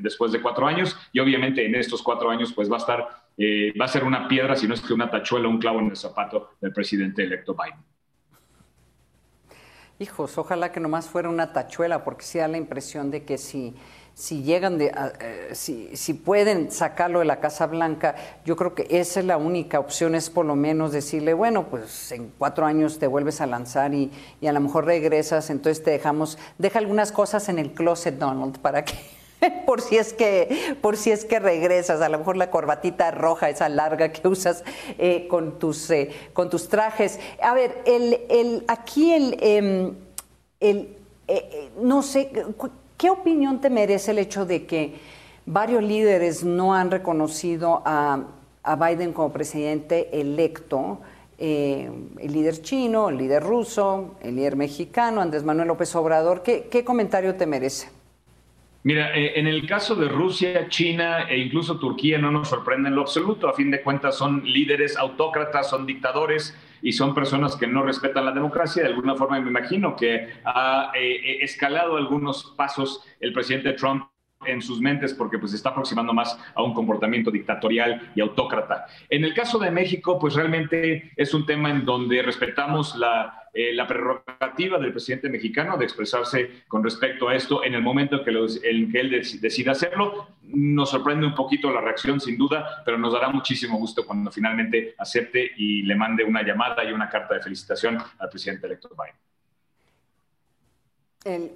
después 0.00 0.32
de 0.32 0.42
cuatro 0.42 0.66
años. 0.66 0.96
Y 1.12 1.20
obviamente 1.20 1.64
en 1.64 1.74
estos 1.74 2.02
cuatro 2.02 2.30
años 2.30 2.52
pues 2.52 2.70
va 2.70 2.76
a 2.76 2.78
estar, 2.78 3.08
eh, 3.38 3.72
va 3.80 3.86
a 3.86 3.88
ser 3.88 4.04
una 4.04 4.28
piedra, 4.28 4.56
si 4.56 4.68
no 4.68 4.74
es 4.74 4.80
que 4.80 4.92
una 4.92 5.10
tachuela, 5.10 5.48
un 5.48 5.58
clavo 5.58 5.80
en 5.80 5.90
el 5.90 5.96
zapato 5.96 6.50
del 6.60 6.72
presidente 6.72 7.22
electo 7.22 7.54
Biden. 7.54 7.80
Hijos, 10.00 10.36
ojalá 10.38 10.72
que 10.72 10.80
nomás 10.80 11.08
fuera 11.08 11.28
una 11.28 11.52
tachuela, 11.52 12.02
porque 12.02 12.24
sí 12.24 12.38
da 12.38 12.48
la 12.48 12.58
impresión 12.58 13.12
de 13.12 13.24
que 13.24 13.38
si 13.38 13.74
si 14.14 14.44
llegan 14.44 14.78
de, 14.78 14.92
eh, 15.20 15.54
si, 15.54 15.96
si, 15.96 16.14
pueden 16.14 16.70
sacarlo 16.70 17.18
de 17.18 17.24
la 17.24 17.40
Casa 17.40 17.66
Blanca, 17.66 18.14
yo 18.44 18.54
creo 18.54 18.74
que 18.74 18.86
esa 18.88 19.18
es 19.18 19.26
la 19.26 19.36
única 19.36 19.80
opción, 19.80 20.14
es 20.14 20.30
por 20.30 20.46
lo 20.46 20.54
menos 20.54 20.92
decirle, 20.92 21.34
bueno, 21.34 21.66
pues 21.68 22.12
en 22.12 22.32
cuatro 22.38 22.64
años 22.64 23.00
te 23.00 23.08
vuelves 23.08 23.40
a 23.40 23.46
lanzar 23.46 23.92
y, 23.92 24.12
y 24.40 24.46
a 24.46 24.52
lo 24.52 24.60
mejor 24.60 24.84
regresas, 24.84 25.50
entonces 25.50 25.82
te 25.82 25.90
dejamos, 25.90 26.38
deja 26.58 26.78
algunas 26.78 27.10
cosas 27.10 27.48
en 27.48 27.58
el 27.58 27.72
closet, 27.72 28.16
Donald, 28.16 28.60
para 28.60 28.84
que 28.84 28.94
por 29.66 29.80
si 29.80 29.96
es 29.96 30.12
que 30.12 30.76
por 30.80 30.96
si 30.96 31.10
es 31.10 31.24
que 31.24 31.40
regresas 31.40 32.00
a 32.00 32.08
lo 32.08 32.18
mejor 32.18 32.36
la 32.36 32.52
corbatita 32.52 33.10
roja 33.10 33.50
esa 33.50 33.68
larga 33.68 34.12
que 34.12 34.28
usas 34.28 34.62
eh, 34.96 35.26
con 35.28 35.58
tus 35.58 35.90
eh, 35.90 36.10
con 36.32 36.48
tus 36.48 36.68
trajes 36.68 37.18
a 37.42 37.52
ver 37.52 37.82
el, 37.84 38.20
el 38.30 38.64
aquí 38.68 39.12
el, 39.12 39.36
em, 39.40 39.94
el 40.60 40.96
no 41.80 42.02
sé 42.02 42.30
¿Qué 42.96 43.10
opinión 43.10 43.60
te 43.60 43.70
merece 43.70 44.12
el 44.12 44.18
hecho 44.18 44.46
de 44.46 44.66
que 44.66 44.94
varios 45.46 45.82
líderes 45.82 46.44
no 46.44 46.74
han 46.74 46.90
reconocido 46.90 47.82
a, 47.84 48.24
Biden 48.78 49.12
como 49.12 49.32
presidente 49.32 50.20
electo? 50.20 51.00
Eh, 51.36 51.90
el 52.20 52.32
líder 52.32 52.62
chino, 52.62 53.08
el 53.08 53.18
líder 53.18 53.42
ruso, 53.42 54.14
el 54.22 54.36
líder 54.36 54.56
mexicano, 54.56 55.20
Andrés 55.20 55.42
Manuel 55.42 55.68
López 55.68 55.94
Obrador. 55.96 56.42
¿Qué, 56.42 56.84
comentario 56.84 57.34
te 57.34 57.46
merece? 57.46 57.88
Mira, 58.84 59.16
eh, 59.16 59.38
en 59.40 59.48
el 59.48 59.66
caso 59.66 59.96
de 59.96 60.08
Rusia, 60.08 60.68
China 60.68 61.28
e 61.28 61.38
incluso 61.38 61.78
Turquía 61.78 62.18
no 62.18 62.30
nos 62.30 62.48
sorprende 62.48 62.88
en 62.88 62.94
lo 62.94 63.02
absoluto. 63.02 63.48
A 63.48 63.54
fin 63.54 63.70
de 63.70 63.82
cuentas 63.82 64.16
son 64.16 64.44
líderes 64.44 64.96
autócratas, 64.96 65.68
son 65.68 65.84
dictadores 65.84 66.56
y 66.82 66.92
son 66.92 67.14
personas 67.14 67.56
que 67.56 67.66
no 67.66 67.82
respetan 67.82 68.24
la 68.24 68.32
democracia. 68.32 68.82
De 68.82 68.88
alguna 68.88 69.14
forma 69.14 69.40
me 69.40 69.50
imagino 69.50 69.96
que 69.96 70.28
ha 70.44 70.92
eh, 70.94 71.14
eh, 71.14 71.38
escalado 71.42 71.96
algunos 71.96 72.54
pasos 72.56 73.04
el 73.20 73.32
presidente 73.32 73.72
Trump 73.72 74.04
en 74.46 74.60
sus 74.60 74.80
mentes 74.80 75.14
porque 75.14 75.38
pues 75.38 75.54
está 75.54 75.70
aproximando 75.70 76.12
más 76.12 76.38
a 76.54 76.62
un 76.62 76.74
comportamiento 76.74 77.30
dictatorial 77.30 78.12
y 78.14 78.20
autócrata. 78.20 78.86
En 79.08 79.24
el 79.24 79.34
caso 79.34 79.58
de 79.58 79.70
México, 79.70 80.18
pues 80.18 80.34
realmente 80.34 81.12
es 81.16 81.32
un 81.34 81.46
tema 81.46 81.70
en 81.70 81.84
donde 81.84 82.22
respetamos 82.22 82.96
la 82.96 83.43
eh, 83.54 83.72
la 83.72 83.86
prerrogativa 83.86 84.78
del 84.78 84.90
presidente 84.90 85.28
mexicano 85.28 85.76
de 85.76 85.84
expresarse 85.84 86.64
con 86.66 86.82
respecto 86.82 87.28
a 87.28 87.36
esto 87.36 87.62
en 87.64 87.74
el 87.74 87.82
momento 87.82 88.16
en 88.16 88.24
que, 88.24 88.90
que 88.90 89.00
él 89.00 89.22
decida 89.40 89.72
hacerlo. 89.72 90.28
Nos 90.42 90.90
sorprende 90.90 91.26
un 91.26 91.34
poquito 91.34 91.70
la 91.70 91.80
reacción, 91.80 92.20
sin 92.20 92.36
duda, 92.36 92.82
pero 92.84 92.98
nos 92.98 93.12
dará 93.12 93.28
muchísimo 93.28 93.78
gusto 93.78 94.04
cuando 94.04 94.30
finalmente 94.30 94.94
acepte 94.98 95.52
y 95.56 95.82
le 95.82 95.94
mande 95.94 96.24
una 96.24 96.42
llamada 96.42 96.84
y 96.84 96.92
una 96.92 97.08
carta 97.08 97.34
de 97.34 97.42
felicitación 97.42 97.98
al 98.18 98.28
presidente 98.28 98.66
electo 98.66 98.90
Biden. 98.90 99.33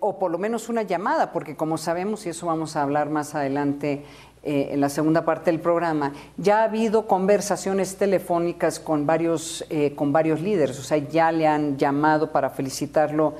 O 0.01 0.19
por 0.19 0.31
lo 0.31 0.39
menos 0.39 0.71
una 0.71 0.83
llamada, 0.83 1.31
porque 1.31 1.55
como 1.55 1.77
sabemos, 1.77 2.25
y 2.25 2.31
eso 2.31 2.47
vamos 2.47 2.75
a 2.75 2.83
hablar 2.83 3.11
más 3.11 3.35
adelante 3.35 4.03
eh, 4.43 4.71
en 4.71 4.81
la 4.81 4.89
segunda 4.89 5.27
parte 5.27 5.51
del 5.51 5.61
programa, 5.61 6.15
ya 6.39 6.61
ha 6.61 6.65
habido 6.65 7.07
conversaciones 7.07 7.97
telefónicas 7.97 8.81
con 8.81 9.05
varios, 9.05 9.67
eh, 9.69 9.95
con 9.95 10.11
varios 10.11 10.41
líderes, 10.41 10.79
o 10.79 10.83
sea, 10.83 10.97
ya 10.97 11.31
le 11.33 11.47
han 11.47 11.77
llamado 11.77 12.33
para 12.33 12.49
felicitarlo 12.49 13.35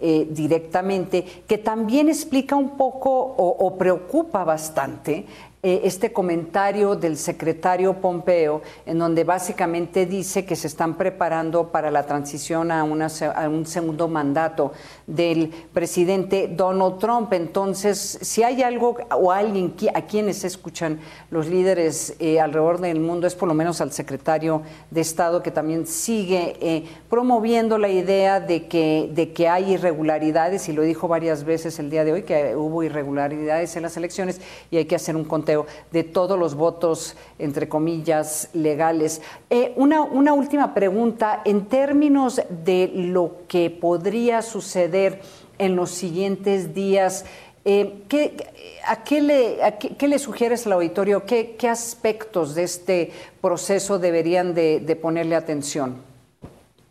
eh, 0.00 0.28
directamente, 0.30 1.24
que 1.48 1.58
también 1.58 2.08
explica 2.08 2.54
un 2.54 2.76
poco 2.76 3.10
o 3.10 3.76
preocupa 3.76 4.44
bastante 4.44 5.26
eh, 5.64 5.82
este 5.84 6.12
comentario 6.12 6.96
del 6.96 7.16
secretario 7.16 7.94
Pompeo, 7.94 8.62
en 8.84 8.98
donde 8.98 9.22
básicamente 9.22 10.06
dice 10.06 10.44
que 10.44 10.56
se 10.56 10.66
están 10.66 10.96
preparando 10.96 11.68
para 11.68 11.90
la 11.92 12.04
transición 12.04 12.72
a, 12.72 12.82
una, 12.82 13.08
un 13.48 13.64
segundo 13.64 14.08
mandato 14.08 14.72
del 15.06 15.52
presidente 15.72 16.48
Donald 16.48 16.98
Trump. 16.98 17.32
Entonces, 17.32 18.18
si 18.22 18.42
hay 18.42 18.62
algo 18.62 18.96
o 19.16 19.30
alguien 19.30 19.72
a 19.94 20.02
quienes 20.02 20.42
escuchan 20.42 20.98
los 21.30 21.46
líderes 21.46 22.16
eh, 22.18 22.40
alrededor 22.40 22.80
del 22.80 22.98
mundo, 22.98 23.28
es 23.28 23.36
por 23.36 23.48
lo 23.48 23.54
menos 23.54 23.80
al 23.80 23.92
secretario 23.92 24.62
de 24.90 25.00
Estado 25.00 25.44
que 25.44 25.52
también 25.52 25.86
sigue 25.86 26.56
eh, 26.60 26.84
promoviendo 27.08 27.78
la 27.78 27.88
idea 27.88 28.40
de 28.40 28.66
que, 28.66 29.10
de 29.14 29.32
que 29.32 29.48
hay 29.48 29.74
irregularidades, 29.74 30.68
y 30.68 30.72
lo 30.72 30.82
dijo 30.82 31.06
varias 31.06 31.44
veces 31.44 31.78
el 31.78 31.88
día 31.88 32.04
de 32.04 32.12
hoy, 32.12 32.22
que 32.24 32.56
hubo 32.56 32.82
irregularidades 32.82 33.76
en 33.76 33.82
las 33.84 33.96
elecciones 33.96 34.40
y 34.70 34.78
hay 34.78 34.86
que 34.86 34.96
hacer 34.96 35.14
un 35.14 35.24
de 35.90 36.04
todos 36.04 36.38
los 36.38 36.54
votos, 36.54 37.16
entre 37.38 37.68
comillas, 37.68 38.48
legales. 38.52 39.22
Eh, 39.50 39.72
una, 39.76 40.02
una 40.02 40.32
última 40.32 40.74
pregunta, 40.74 41.42
en 41.44 41.66
términos 41.66 42.40
de 42.64 42.90
lo 42.94 43.38
que 43.48 43.70
podría 43.70 44.42
suceder 44.42 45.20
en 45.58 45.76
los 45.76 45.90
siguientes 45.90 46.74
días, 46.74 47.24
eh, 47.64 48.02
¿qué, 48.08 48.36
a 48.86 49.04
qué 49.04 49.20
le, 49.22 49.58
qué, 49.98 50.08
le, 50.08 50.18
sugieres 50.18 50.66
al 50.66 50.72
auditorio? 50.72 51.24
¿Qué, 51.24 51.54
¿Qué, 51.56 51.68
aspectos 51.68 52.54
de 52.54 52.64
este 52.64 53.12
proceso 53.40 53.98
deberían 53.98 54.54
de 54.54 54.98
ponerle 55.00 55.36
atención? 55.36 56.11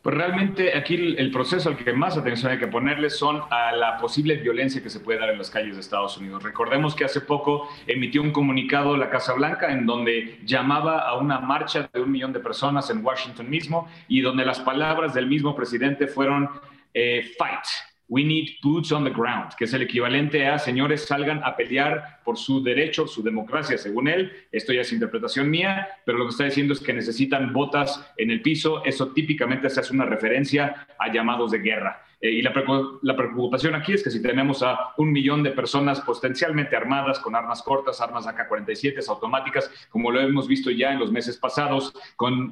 Pues 0.02 0.16
realmente 0.16 0.76
aquí 0.76 0.96
el, 0.96 1.30
proceso 1.30 1.70
al 1.70 1.78
que 1.78 1.94
más 1.94 2.18
atención 2.18 2.52
hay 2.52 2.58
que 2.58 2.68
ponerle 2.68 3.12
son 3.12 3.44
a 3.52 3.72
la 3.72 3.98
posible 3.98 4.36
violencia 4.38 4.82
que 4.82 4.90
se 4.90 5.00
puede 5.00 5.20
dar 5.20 5.30
en 5.30 5.38
las 5.38 5.52
calles 5.52 5.76
de 5.76 5.82
Estados 5.82 6.18
Unidos. 6.18 6.42
Recordemos 6.42 6.96
que 6.96 7.06
hace 7.06 7.22
poco 7.22 7.70
emitió 7.86 8.24
un 8.24 8.32
comunicado 8.32 8.98
la 8.98 9.12
Casa 9.12 9.34
Blanca 9.34 9.72
en 9.72 9.86
donde 9.86 10.40
llamaba 10.44 11.08
a 11.08 11.18
una 11.18 11.40
marcha 11.40 11.88
de 11.94 12.02
un 12.02 12.12
millón 12.12 12.34
de 12.34 12.40
personas 12.40 12.90
en 12.90 13.06
Washington 13.06 13.48
mismo 13.48 13.88
y 14.08 14.22
donde 14.22 14.44
las 14.44 14.60
palabras 14.60 15.14
del 15.14 15.28
mismo 15.28 15.56
presidente 15.56 16.08
fueron 16.08 16.50
eh, 16.96 17.32
fight, 17.38 17.66
We 18.12 18.26
need 18.26 18.58
boots 18.62 18.92
on 18.92 19.06
the 19.06 19.10
ground, 19.10 19.54
que 19.58 19.64
es 19.64 19.74
el 19.74 19.84
equivalente 19.84 20.46
a 20.46 20.60
señores 20.60 21.06
salgan 21.06 21.42
a 21.46 21.56
pelear 21.56 22.20
por 22.26 22.38
su 22.38 22.62
derecho, 22.62 23.08
su 23.08 23.24
democracia, 23.24 23.78
según 23.78 24.10
él. 24.10 24.34
Esto 24.52 24.74
ya 24.74 24.82
es 24.82 24.92
interpretación 24.92 25.50
mía, 25.50 25.88
pero 26.06 26.18
lo 26.18 26.26
que 26.26 26.32
está 26.32 26.44
diciendo 26.44 26.74
es 26.74 26.82
que 26.82 26.92
necesitan 26.92 27.54
botas 27.54 28.06
en 28.18 28.30
el 28.30 28.42
piso. 28.42 28.84
Eso 28.84 29.14
típicamente 29.14 29.70
se 29.70 29.80
hace 29.80 29.94
una 29.94 30.04
referencia 30.04 30.88
a 31.00 31.10
llamados 31.10 31.52
de 31.52 31.60
guerra. 31.60 32.04
Eh, 32.22 32.30
y 32.30 32.42
la, 32.44 32.54
preocupación 32.54 33.74
aquí 33.74 33.94
es 33.94 34.04
que 34.04 34.12
si 34.12 34.22
tenemos 34.22 34.62
a 34.62 34.94
un 34.98 35.12
millón 35.12 35.42
de 35.42 35.52
personas 35.52 36.02
potencialmente 36.02 36.76
armadas 36.76 37.20
con 37.20 37.36
armas 37.36 37.64
cortas, 37.64 38.00
armas 38.00 38.28
AK-47 38.28 39.08
automáticas, 39.10 39.72
como 39.90 40.12
lo 40.12 40.22
hemos 40.22 40.48
visto 40.48 40.70
ya 40.70 40.94
en 40.94 41.00
los 41.00 41.12
meses 41.12 41.38
pasados, 41.38 41.94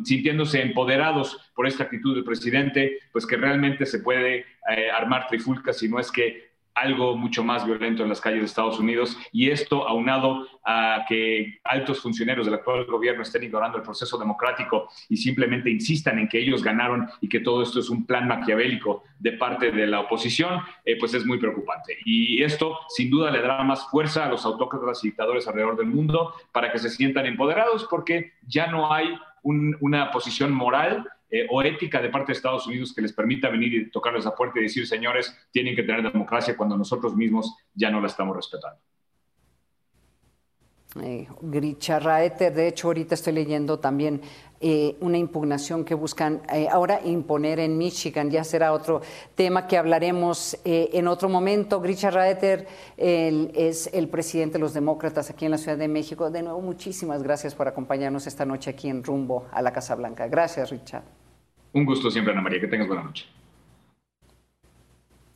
sintiéndose 0.03 0.61
empoderados 0.61 1.51
por 1.53 1.67
esta 1.67 1.83
actitud 1.83 2.15
del 2.15 2.23
presidente, 2.23 2.97
pues 3.11 3.27
que 3.27 3.37
realmente 3.37 3.85
se 3.85 3.99
puede 3.99 4.45
eh, 4.69 4.89
armar 4.91 5.27
trifulcas 5.27 5.77
si 5.77 5.87
no 5.87 5.99
es 5.99 6.11
que 6.11 6.48
algo 6.79 7.15
mucho 7.15 7.43
más 7.43 7.65
violento 7.65 8.03
en 8.03 8.09
las 8.09 8.21
calles 8.21 8.39
de 8.39 8.45
Estados 8.45 8.79
Unidos 8.79 9.17
y 9.31 9.49
esto 9.49 9.87
aunado 9.87 10.47
a 10.65 11.05
que 11.07 11.59
altos 11.63 12.01
funcionarios 12.01 12.45
del 12.45 12.55
actual 12.55 12.85
gobierno 12.85 13.23
estén 13.23 13.43
ignorando 13.43 13.77
el 13.77 13.83
proceso 13.83 14.17
democrático 14.17 14.89
y 15.09 15.17
simplemente 15.17 15.69
insistan 15.69 16.19
en 16.19 16.27
que 16.27 16.39
ellos 16.39 16.63
ganaron 16.63 17.09
y 17.21 17.29
que 17.29 17.39
todo 17.39 17.63
esto 17.63 17.79
es 17.79 17.89
un 17.89 18.05
plan 18.05 18.27
maquiavélico 18.27 19.03
de 19.17 19.33
parte 19.33 19.71
de 19.71 19.87
la 19.87 20.01
oposición, 20.01 20.61
eh, 20.85 20.97
pues 20.97 21.13
es 21.13 21.25
muy 21.25 21.37
preocupante. 21.37 21.97
Y 22.05 22.41
esto 22.43 22.77
sin 22.89 23.09
duda 23.09 23.31
le 23.31 23.41
dará 23.41 23.63
más 23.63 23.89
fuerza 23.89 24.25
a 24.25 24.29
los 24.29 24.45
autócratas 24.45 25.03
y 25.03 25.09
dictadores 25.09 25.47
alrededor 25.47 25.77
del 25.77 25.87
mundo 25.87 26.33
para 26.51 26.71
que 26.71 26.79
se 26.79 26.89
sientan 26.89 27.25
empoderados 27.25 27.87
porque 27.89 28.33
ya 28.47 28.67
no 28.67 28.93
hay 28.93 29.17
una 29.41 30.11
posición 30.11 30.51
moral 30.51 31.07
eh, 31.29 31.47
o 31.49 31.61
ética 31.61 32.01
de 32.01 32.09
parte 32.09 32.27
de 32.27 32.37
Estados 32.37 32.67
Unidos 32.67 32.93
que 32.93 33.01
les 33.01 33.13
permita 33.13 33.49
venir 33.49 33.73
y 33.73 33.91
tocarles 33.91 34.25
la 34.25 34.35
puerta 34.35 34.59
y 34.59 34.63
decir, 34.63 34.87
señores, 34.87 35.35
tienen 35.51 35.75
que 35.75 35.83
tener 35.83 36.01
democracia 36.01 36.57
cuando 36.57 36.77
nosotros 36.77 37.15
mismos 37.15 37.55
ya 37.73 37.89
no 37.89 38.01
la 38.01 38.07
estamos 38.07 38.35
respetando. 38.35 38.79
Eh, 41.03 41.27
Grisha 41.41 41.99
Raeter, 41.99 42.51
de 42.51 42.67
hecho 42.67 42.87
ahorita 42.87 43.13
estoy 43.13 43.33
leyendo 43.33 43.77
también 43.77 44.21
eh, 44.59 44.97
una 45.01 45.19
impugnación 45.19 45.85
que 45.85 45.93
buscan 45.93 46.41
eh, 46.51 46.67
ahora 46.67 46.99
imponer 47.05 47.59
en 47.59 47.77
Michigan, 47.77 48.31
ya 48.31 48.43
será 48.43 48.73
otro 48.73 49.01
tema 49.35 49.67
que 49.67 49.77
hablaremos 49.77 50.57
en 50.65 51.07
otro 51.07 51.29
momento. 51.29 51.79
Grisha 51.79 52.09
Raeter 52.09 52.67
es 52.97 53.87
el 53.93 54.09
presidente 54.09 54.53
de 54.53 54.59
los 54.59 54.73
demócratas 54.73 55.29
aquí 55.29 55.45
en 55.45 55.51
la 55.51 55.59
Ciudad 55.59 55.77
de 55.77 55.87
México. 55.87 56.31
De 56.31 56.41
nuevo, 56.41 56.59
muchísimas 56.59 57.21
gracias 57.21 57.53
por 57.53 57.67
acompañarnos 57.67 58.25
esta 58.25 58.43
noche 58.43 58.71
aquí 58.71 58.89
en 58.89 59.03
Rumbo 59.03 59.45
a 59.51 59.61
la 59.61 59.71
Casa 59.71 59.93
Blanca. 59.93 60.27
Gracias, 60.27 60.71
Richard. 60.71 61.18
Un 61.73 61.85
gusto 61.85 62.09
siempre, 62.09 62.33
Ana 62.33 62.41
María. 62.41 62.59
Que 62.59 62.67
tengas 62.67 62.87
buena 62.87 63.03
noche. 63.03 63.25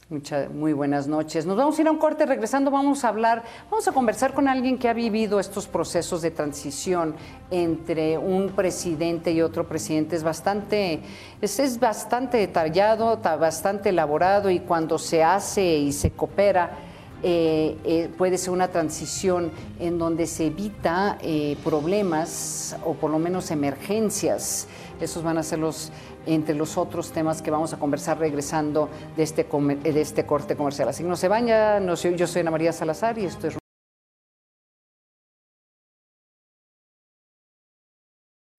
Muchas, 0.09 0.51
muy 0.51 0.73
buenas 0.73 1.07
noches. 1.07 1.45
Nos 1.45 1.57
vamos 1.57 1.77
a 1.77 1.81
ir 1.81 1.87
a 1.87 1.91
un 1.91 1.97
corte. 1.97 2.25
Regresando, 2.25 2.69
vamos 2.69 3.03
a 3.03 3.09
hablar, 3.09 3.43
vamos 3.71 3.87
a 3.87 3.91
conversar 3.91 4.33
con 4.33 4.47
alguien 4.47 4.77
que 4.77 4.87
ha 4.89 4.93
vivido 4.93 5.39
estos 5.39 5.65
procesos 5.65 6.21
de 6.21 6.29
transición 6.29 7.15
entre 7.49 8.17
un 8.17 8.49
presidente 8.49 9.31
y 9.31 9.41
otro 9.41 9.67
presidente. 9.67 10.15
Es 10.15 10.23
bastante, 10.23 11.01
es, 11.41 11.59
es 11.59 11.79
bastante 11.79 12.37
detallado, 12.37 13.17
bastante 13.17 13.89
elaborado 13.89 14.49
y 14.49 14.59
cuando 14.59 14.99
se 14.99 15.23
hace 15.23 15.63
y 15.63 15.91
se 15.91 16.11
coopera. 16.11 16.92
Eh, 17.25 17.77
eh, 17.85 18.09
puede 18.17 18.37
ser 18.37 18.51
una 18.51 18.67
transición 18.67 19.49
en 19.79 19.97
donde 19.97 20.27
se 20.27 20.47
evita 20.47 21.17
eh, 21.21 21.55
problemas 21.63 22.75
o 22.83 22.95
por 22.95 23.11
lo 23.11 23.17
menos 23.17 23.49
emergencias. 23.49 24.67
Esos 24.99 25.23
van 25.23 25.37
a 25.37 25.43
ser 25.43 25.59
los 25.59 25.91
entre 26.25 26.55
los 26.55 26.77
otros 26.77 27.11
temas 27.11 27.41
que 27.41 27.51
vamos 27.51 27.73
a 27.73 27.79
conversar 27.79 28.19
regresando 28.19 28.89
de 29.15 29.23
este, 29.23 29.43
de 29.45 30.01
este 30.01 30.25
corte 30.25 30.55
comercial. 30.55 30.89
Así 30.89 31.03
que 31.03 31.09
no 31.09 31.15
se 31.15 31.27
vaya, 31.27 31.79
no 31.79 31.95
yo 31.95 32.27
soy 32.27 32.41
Ana 32.41 32.51
María 32.51 32.71
Salazar 32.73 33.17
y 33.17 33.25
esto 33.25 33.47
es... 33.47 33.57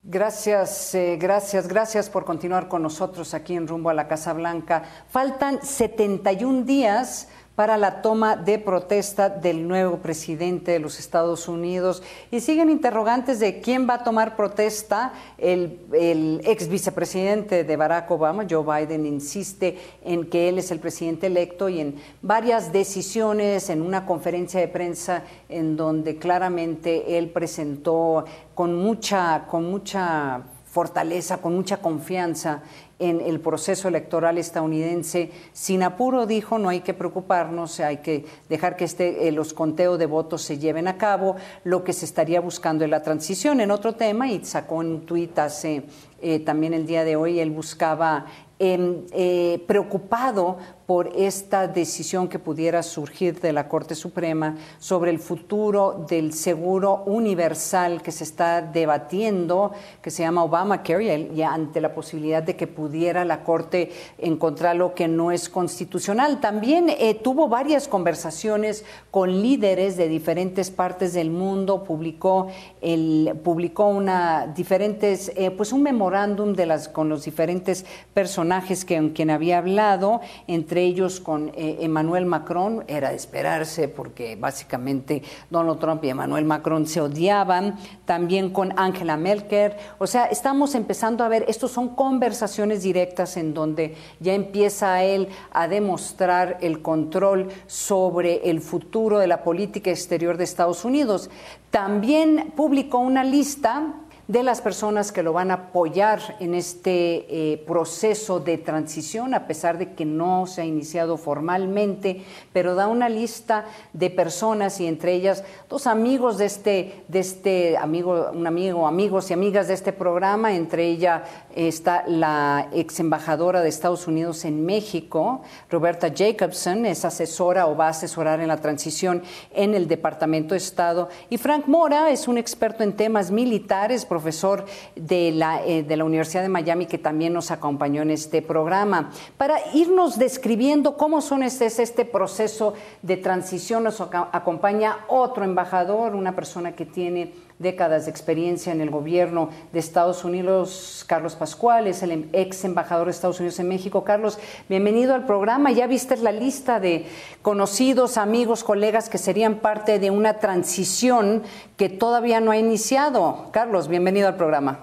Gracias, 0.06 0.94
eh, 0.94 1.16
gracias, 1.18 1.66
gracias 1.66 2.10
por 2.10 2.26
continuar 2.26 2.68
con 2.68 2.82
nosotros 2.82 3.32
aquí 3.32 3.56
en 3.56 3.66
Rumbo 3.66 3.88
a 3.88 3.94
la 3.94 4.06
Casa 4.06 4.34
Blanca. 4.34 4.82
Faltan 5.08 5.64
71 5.64 6.64
días 6.64 7.28
para 7.56 7.76
la 7.76 8.02
toma 8.02 8.36
de 8.36 8.58
protesta 8.58 9.28
del 9.28 9.68
nuevo 9.68 9.98
presidente 9.98 10.72
de 10.72 10.80
los 10.80 10.98
Estados 10.98 11.46
Unidos. 11.46 12.02
Y 12.30 12.40
siguen 12.40 12.68
interrogantes 12.68 13.38
de 13.38 13.60
quién 13.60 13.88
va 13.88 13.94
a 13.94 14.04
tomar 14.04 14.34
protesta. 14.34 15.12
El, 15.38 16.40
ex 16.44 16.68
vicepresidente 16.68 17.62
de 17.64 17.76
Barack 17.76 18.10
Obama, 18.10 18.46
Joe 18.48 18.64
Biden, 18.64 19.06
insiste 19.06 19.78
en 20.04 20.28
que 20.28 20.48
él 20.48 20.58
es 20.58 20.70
el 20.70 20.80
presidente 20.80 21.28
electo 21.28 21.68
y 21.68 21.80
en 21.80 21.96
varias 22.22 22.72
decisiones, 22.72 23.70
en 23.70 23.82
una 23.82 24.04
conferencia 24.04 24.58
de 24.58 24.68
prensa 24.68 25.22
en 25.48 25.76
donde 25.76 26.16
claramente 26.16 27.18
él 27.18 27.30
presentó 27.30 28.24
con 28.54 28.74
mucha, 28.74 29.44
con 29.48 29.70
mucha 29.70 30.42
fortaleza, 30.74 31.38
con 31.38 31.54
mucha 31.54 31.76
confianza 31.76 32.62
en 32.98 33.20
el 33.20 33.40
proceso 33.40 33.88
electoral 33.88 34.38
estadounidense. 34.38 35.30
Sin 35.52 35.82
apuro, 35.82 36.26
dijo, 36.26 36.58
no 36.58 36.68
hay 36.68 36.80
que 36.80 36.94
preocuparnos, 36.94 37.80
hay 37.80 37.98
que 37.98 38.24
dejar 38.48 38.76
que 38.76 38.84
este, 38.84 39.28
eh, 39.28 39.32
los 39.32 39.52
conteos 39.52 39.98
de 39.98 40.06
votos 40.06 40.42
se 40.42 40.58
lleven 40.58 40.88
a 40.88 40.96
cabo. 40.96 41.36
Lo 41.64 41.84
que 41.84 41.92
se 41.92 42.04
estaría 42.04 42.40
buscando 42.40 42.84
es 42.84 42.90
la 42.90 43.02
transición. 43.02 43.60
En 43.60 43.70
otro 43.70 43.94
tema, 43.94 44.28
y 44.28 44.44
sacó 44.44 44.76
un 44.76 45.06
tuit 45.06 45.38
hace 45.38 45.84
eh, 46.22 46.40
también 46.40 46.72
el 46.72 46.86
día 46.86 47.04
de 47.04 47.16
hoy, 47.16 47.40
él 47.40 47.50
buscaba 47.50 48.26
em, 48.58 49.02
eh, 49.12 49.62
preocupado 49.66 50.58
por 50.86 51.08
esta 51.16 51.66
decisión 51.66 52.28
que 52.28 52.38
pudiera 52.38 52.82
surgir 52.82 53.40
de 53.40 53.52
la 53.52 53.68
Corte 53.68 53.94
Suprema 53.94 54.56
sobre 54.78 55.10
el 55.10 55.18
futuro 55.18 56.04
del 56.08 56.34
seguro 56.34 57.02
universal 57.06 58.02
que 58.02 58.12
se 58.12 58.24
está 58.24 58.60
debatiendo, 58.60 59.72
que 60.02 60.10
se 60.10 60.22
llama 60.22 60.44
Obamacare, 60.44 61.30
y 61.34 61.42
ante 61.42 61.80
la 61.80 61.94
posibilidad 61.94 62.42
de 62.42 62.56
que 62.56 62.66
pudiera 62.66 63.24
la 63.24 63.44
Corte 63.44 63.90
encontrar 64.18 64.76
lo 64.76 64.94
que 64.94 65.08
no 65.08 65.30
es 65.30 65.48
constitucional. 65.48 66.40
También 66.40 66.90
eh, 66.90 67.14
tuvo 67.14 67.48
varias 67.48 67.88
conversaciones 67.88 68.84
con 69.10 69.42
líderes 69.42 69.96
de 69.96 70.08
diferentes 70.08 70.70
partes 70.70 71.14
del 71.14 71.30
mundo, 71.30 71.84
publicó, 71.84 72.48
el, 72.82 73.38
publicó 73.42 73.86
una, 73.88 74.46
diferentes, 74.54 75.32
eh, 75.36 75.50
pues 75.50 75.72
un 75.72 75.82
memorándum 75.82 76.52
de 76.52 76.66
las, 76.66 76.88
con 76.88 77.08
los 77.08 77.24
diferentes 77.24 77.86
personajes 78.12 78.84
que, 78.84 78.96
con 78.96 79.10
quien 79.10 79.30
había 79.30 79.58
hablado, 79.58 80.20
entre 80.46 80.73
entre 80.74 80.86
ellos 80.86 81.20
con 81.20 81.50
eh, 81.50 81.76
Emmanuel 81.82 82.26
Macron, 82.26 82.82
era 82.88 83.10
de 83.10 83.14
esperarse 83.14 83.86
porque 83.86 84.34
básicamente 84.34 85.22
Donald 85.48 85.78
Trump 85.78 86.02
y 86.02 86.08
Emmanuel 86.08 86.44
Macron 86.44 86.88
se 86.88 87.00
odiaban, 87.00 87.78
también 88.04 88.50
con 88.50 88.76
Angela 88.76 89.16
Merkel, 89.16 89.74
o 90.00 90.08
sea, 90.08 90.24
estamos 90.24 90.74
empezando 90.74 91.22
a 91.22 91.28
ver, 91.28 91.44
estos 91.46 91.70
son 91.70 91.90
conversaciones 91.90 92.82
directas 92.82 93.36
en 93.36 93.54
donde 93.54 93.94
ya 94.18 94.34
empieza 94.34 95.04
él 95.04 95.28
a 95.52 95.68
demostrar 95.68 96.58
el 96.60 96.82
control 96.82 97.50
sobre 97.68 98.50
el 98.50 98.60
futuro 98.60 99.20
de 99.20 99.28
la 99.28 99.44
política 99.44 99.92
exterior 99.92 100.36
de 100.36 100.42
Estados 100.42 100.84
Unidos. 100.84 101.30
También 101.70 102.52
publicó 102.56 102.98
una 102.98 103.22
lista 103.22 103.94
de 104.26 104.42
las 104.42 104.62
personas 104.62 105.12
que 105.12 105.22
lo 105.22 105.34
van 105.34 105.50
a 105.50 105.54
apoyar 105.54 106.20
en 106.40 106.54
este 106.54 107.26
eh, 107.28 107.58
proceso 107.66 108.40
de 108.40 108.56
transición, 108.56 109.34
a 109.34 109.46
pesar 109.46 109.76
de 109.76 109.92
que 109.92 110.06
no 110.06 110.46
se 110.46 110.62
ha 110.62 110.64
iniciado 110.64 111.18
formalmente, 111.18 112.22
pero 112.52 112.74
da 112.74 112.88
una 112.88 113.10
lista 113.10 113.66
de 113.92 114.08
personas 114.08 114.80
y 114.80 114.86
entre 114.86 115.12
ellas 115.12 115.44
dos 115.68 115.86
amigos 115.86 116.38
de 116.38 116.46
este, 116.46 117.04
de 117.08 117.18
este 117.18 117.76
amigo, 117.76 118.30
un 118.32 118.46
amigo, 118.46 118.86
amigos 118.86 119.30
y 119.30 119.34
amigas 119.34 119.68
de 119.68 119.74
este 119.74 119.92
programa, 119.92 120.54
entre 120.54 120.86
ella 120.86 121.24
está 121.54 122.04
la 122.06 122.68
ex 122.72 123.00
embajadora 123.00 123.60
de 123.60 123.68
Estados 123.68 124.06
Unidos 124.06 124.46
en 124.46 124.64
México, 124.64 125.42
Roberta 125.68 126.10
Jacobson, 126.14 126.86
es 126.86 127.04
asesora 127.04 127.66
o 127.66 127.76
va 127.76 127.88
a 127.88 127.90
asesorar 127.90 128.40
en 128.40 128.48
la 128.48 128.56
transición 128.56 129.22
en 129.52 129.74
el 129.74 129.86
Departamento 129.86 130.54
de 130.54 130.58
Estado, 130.58 131.10
y 131.28 131.36
Frank 131.36 131.66
Mora 131.66 132.10
es 132.10 132.26
un 132.26 132.38
experto 132.38 132.82
en 132.82 132.96
temas 132.96 133.30
militares, 133.30 134.06
profesor 134.14 134.64
de 134.94 135.32
la, 135.32 135.66
eh, 135.66 135.82
de 135.82 135.96
la 135.96 136.04
Universidad 136.04 136.42
de 136.42 136.48
Miami, 136.48 136.86
que 136.86 136.98
también 136.98 137.32
nos 137.32 137.50
acompañó 137.50 138.02
en 138.02 138.12
este 138.12 138.42
programa. 138.42 139.10
Para 139.36 139.56
irnos 139.74 140.20
describiendo 140.20 140.96
cómo 140.96 141.20
son 141.20 141.42
este, 141.42 141.66
este 141.66 142.04
proceso 142.04 142.74
de 143.02 143.16
transición, 143.16 143.82
nos 143.82 144.00
acompaña 144.00 144.98
otro 145.08 145.42
embajador, 145.42 146.14
una 146.14 146.36
persona 146.36 146.76
que 146.76 146.86
tiene 146.86 147.32
décadas 147.58 148.04
de 148.04 148.10
experiencia 148.10 148.72
en 148.72 148.80
el 148.80 148.90
gobierno 148.90 149.50
de 149.72 149.78
Estados 149.78 150.24
Unidos, 150.24 151.04
Carlos 151.08 151.36
Pascual, 151.36 151.86
es 151.86 152.02
el 152.02 152.28
ex 152.32 152.64
embajador 152.64 153.06
de 153.06 153.12
Estados 153.12 153.40
Unidos 153.40 153.58
en 153.60 153.68
México. 153.68 154.04
Carlos, 154.04 154.38
bienvenido 154.68 155.14
al 155.14 155.24
programa. 155.26 155.70
Ya 155.72 155.86
viste 155.86 156.16
la 156.16 156.32
lista 156.32 156.80
de 156.80 157.06
conocidos, 157.42 158.18
amigos, 158.18 158.64
colegas 158.64 159.08
que 159.08 159.18
serían 159.18 159.56
parte 159.56 159.98
de 159.98 160.10
una 160.10 160.38
transición 160.38 161.42
que 161.76 161.88
todavía 161.88 162.40
no 162.40 162.50
ha 162.50 162.56
iniciado. 162.56 163.50
Carlos, 163.52 163.88
bienvenido 163.88 164.28
al 164.28 164.36
programa. 164.36 164.80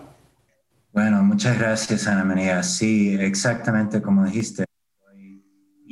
Bueno, 0.94 1.24
muchas 1.24 1.58
gracias, 1.58 2.08
Ana 2.08 2.24
María. 2.24 2.64
Sí, 2.64 3.16
exactamente 3.20 4.02
como 4.02 4.26
dijiste 4.26 4.66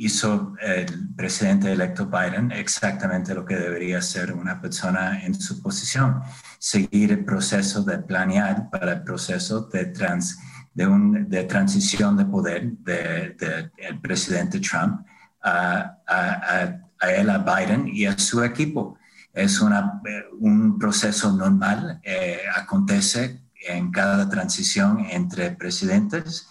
hizo 0.00 0.54
el 0.62 1.14
presidente 1.14 1.70
electo 1.70 2.06
Biden 2.06 2.50
exactamente 2.52 3.34
lo 3.34 3.44
que 3.44 3.56
debería 3.56 4.00
ser 4.00 4.32
una 4.32 4.58
persona 4.58 5.22
en 5.22 5.34
su 5.34 5.60
posición, 5.60 6.22
seguir 6.58 7.12
el 7.12 7.24
proceso 7.24 7.82
de 7.82 7.98
planear 7.98 8.70
para 8.70 8.92
el 8.92 9.02
proceso 9.02 9.68
de, 9.68 9.86
trans, 9.86 10.38
de, 10.72 10.86
un, 10.86 11.28
de 11.28 11.44
transición 11.44 12.16
de 12.16 12.24
poder 12.24 12.72
del 12.78 13.36
de, 13.36 13.70
el 13.76 14.00
presidente 14.00 14.58
Trump 14.60 15.04
a, 15.42 15.98
a, 16.06 16.80
a, 16.98 17.10
él, 17.10 17.28
a 17.28 17.38
Biden 17.38 17.86
y 17.86 18.06
a 18.06 18.18
su 18.18 18.42
equipo. 18.42 18.98
Es 19.34 19.60
una, 19.60 20.00
un 20.38 20.78
proceso 20.78 21.30
normal, 21.30 22.00
eh, 22.02 22.40
acontece 22.56 23.42
en 23.68 23.90
cada 23.90 24.30
transición 24.30 25.04
entre 25.10 25.50
presidentes. 25.50 26.48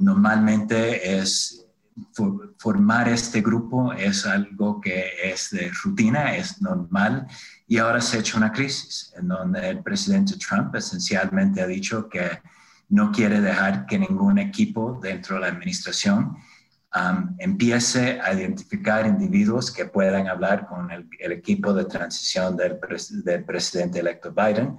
Normalmente 0.00 1.18
es 1.18 1.67
formar 2.58 3.08
este 3.08 3.40
grupo 3.40 3.92
es 3.92 4.26
algo 4.26 4.80
que 4.80 5.06
es 5.22 5.50
de 5.50 5.70
rutina, 5.82 6.36
es 6.36 6.60
normal, 6.60 7.26
y 7.66 7.78
ahora 7.78 8.00
se 8.00 8.16
ha 8.16 8.20
hecho 8.20 8.38
una 8.38 8.52
crisis 8.52 9.12
en 9.16 9.28
donde 9.28 9.68
el 9.68 9.82
presidente 9.82 10.36
Trump 10.36 10.74
esencialmente 10.74 11.60
ha 11.60 11.66
dicho 11.66 12.08
que 12.08 12.40
no 12.88 13.12
quiere 13.12 13.40
dejar 13.40 13.86
que 13.86 13.98
ningún 13.98 14.38
equipo 14.38 14.98
dentro 15.02 15.36
de 15.36 15.42
la 15.42 15.48
administración 15.48 16.36
um, 16.94 17.34
empiece 17.38 18.20
a 18.20 18.32
identificar 18.32 19.06
individuos 19.06 19.70
que 19.70 19.84
puedan 19.84 20.26
hablar 20.26 20.66
con 20.66 20.90
el, 20.90 21.08
equipo 21.32 21.74
de 21.74 21.84
transición 21.84 22.56
del, 22.56 22.78
del 23.24 23.44
presidente 23.44 24.00
electo 24.00 24.32
Biden. 24.32 24.78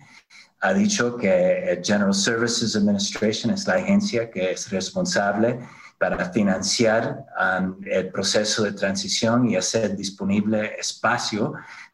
Ha 0.62 0.74
dicho 0.74 1.16
que 1.16 1.72
el 1.72 1.84
General 1.84 2.14
Services 2.14 2.76
Administration 2.76 3.54
es 3.54 3.66
la 3.68 3.76
agencia 3.76 4.30
que 4.30 4.52
es 4.52 4.70
responsable 4.72 5.60
para 6.00 6.32
financiar 6.32 7.26
um, 7.38 7.76
el 7.86 8.10
proceso 8.10 8.64
de 8.64 8.72
transición 8.72 9.50
y 9.50 9.58
hacer 9.58 9.96
disponible 9.96 10.76
espacio 10.80 11.54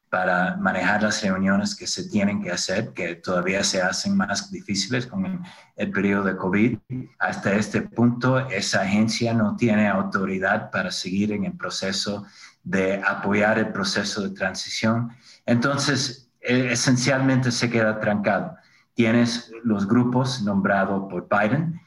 para 0.09 0.55
manejar 0.57 1.03
las 1.03 1.21
reuniones 1.23 1.75
que 1.75 1.87
se 1.87 2.07
tienen 2.07 2.41
que 2.41 2.51
hacer, 2.51 2.93
que 2.93 3.15
todavía 3.15 3.63
se 3.63 3.81
hacen 3.81 4.15
más 4.15 4.49
difíciles 4.49 5.07
con 5.07 5.43
el, 5.75 5.91
periodo 5.91 6.23
de 6.23 6.37
COVID. 6.37 6.77
Hasta 7.19 7.53
este 7.55 7.81
punto, 7.81 8.47
esa 8.47 8.83
agencia 8.83 9.33
no 9.33 9.57
tiene 9.57 9.89
autoridad 9.89 10.71
para 10.71 10.91
seguir 10.91 11.33
en 11.33 11.43
el 11.45 11.57
proceso 11.57 12.25
de 12.63 13.01
apoyar 13.05 13.57
el 13.59 13.73
proceso 13.73 14.21
de 14.21 14.29
transición. 14.29 15.09
Entonces, 15.45 16.29
e, 16.39 16.71
esencialmente 16.71 17.51
se 17.51 17.69
queda 17.69 17.99
trancado. 17.99 18.55
Tienes 18.93 19.51
los 19.63 19.85
grupos 19.85 20.41
nombrados 20.43 21.09
por 21.09 21.27
Biden, 21.27 21.81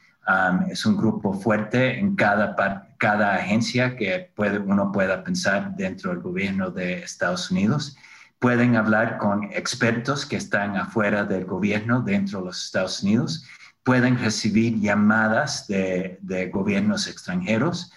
Es 0.69 0.85
un 0.85 0.95
grupo 0.95 1.33
fuerte 1.33 1.97
en 1.97 2.15
cada, 2.15 2.55
cada 2.97 3.35
agencia 3.35 3.95
que 3.95 4.31
puede, 4.35 4.59
uno 4.59 4.91
pueda 4.91 5.23
pensar 5.23 5.75
dentro 5.75 6.11
del 6.11 6.19
gobierno 6.19 6.69
de 6.69 6.99
Estados 6.99 7.49
Unidos. 7.49 7.97
Pueden 8.37 8.75
hablar 8.75 9.17
con 9.17 9.45
expertos 9.45 10.25
que 10.25 10.35
están 10.35 10.77
afuera 10.77 11.23
del 11.23 11.45
gobierno 11.45 12.01
dentro 12.01 12.39
de 12.39 12.45
los 12.45 12.65
Estados 12.65 13.01
Unidos. 13.01 13.43
Pueden 13.83 14.19
recibir 14.19 14.79
llamadas 14.79 15.67
de, 15.67 16.19
de 16.21 16.49
gobiernos 16.49 17.07
extranjeros, 17.07 17.91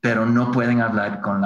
pero 0.00 0.26
no 0.26 0.52
pueden 0.52 0.82
hablar 0.82 1.22
con 1.22 1.42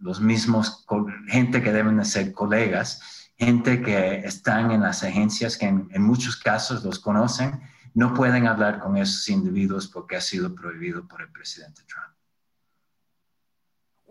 los 0.00 0.20
mismos, 0.20 0.84
gente 1.28 1.62
que 1.62 1.72
deben 1.72 1.96
de 1.96 2.04
ser 2.04 2.32
colegas, 2.32 3.30
gente 3.38 3.80
que 3.80 4.16
están 4.18 4.70
en 4.70 4.82
las 4.82 5.02
agencias 5.02 5.56
que 5.56 5.66
en 5.66 6.02
muchos 6.02 6.36
casos 6.36 6.84
los 6.84 6.98
conocen 6.98 7.60
no 7.94 8.14
pueden 8.14 8.46
hablar 8.46 8.78
con 8.78 8.96
esos 8.96 9.28
individuos 9.28 9.88
porque 9.88 10.16
ha 10.16 10.20
sido 10.20 10.54
prohibido 10.54 11.06
por 11.06 11.22
el 11.22 11.30
presidente 11.30 11.82
Trump. 11.86 12.12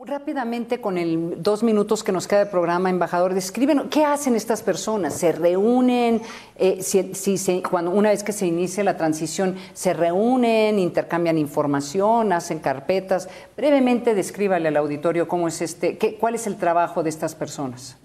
Rápidamente, 0.03 0.81
con 0.81 0.97
el 0.97 1.43
dos 1.43 1.61
minutos 1.61 2.03
que 2.03 2.11
nos 2.11 2.27
queda 2.27 2.39
de 2.39 2.45
programa, 2.47 2.89
embajador, 2.89 3.35
describen 3.35 3.87
qué 3.89 4.03
hacen 4.03 4.35
estas 4.35 4.63
personas. 4.63 5.13
¿Se 5.13 5.31
reúnen? 5.31 6.23
Eh, 6.55 6.81
si, 6.81 7.61
cuando 7.61 7.91
una 7.91 8.09
vez 8.09 8.23
que 8.23 8.31
se 8.31 8.47
inicia 8.47 8.83
la 8.83 8.97
transición, 8.97 9.57
se 9.73 9.93
reúnen, 9.93 10.79
intercambian 10.79 11.37
información, 11.37 12.33
hacen 12.33 12.57
carpetas. 12.57 13.29
Brevemente, 13.55 14.15
descríbale 14.15 14.69
al 14.69 14.77
auditorio 14.77 15.27
cómo 15.27 15.47
es 15.47 15.61
este, 15.61 15.99
qué, 15.99 16.15
cuál 16.15 16.33
es 16.33 16.47
el 16.47 16.57
trabajo 16.57 17.03
de 17.03 17.09
estas 17.11 17.35
personas. 17.35 18.00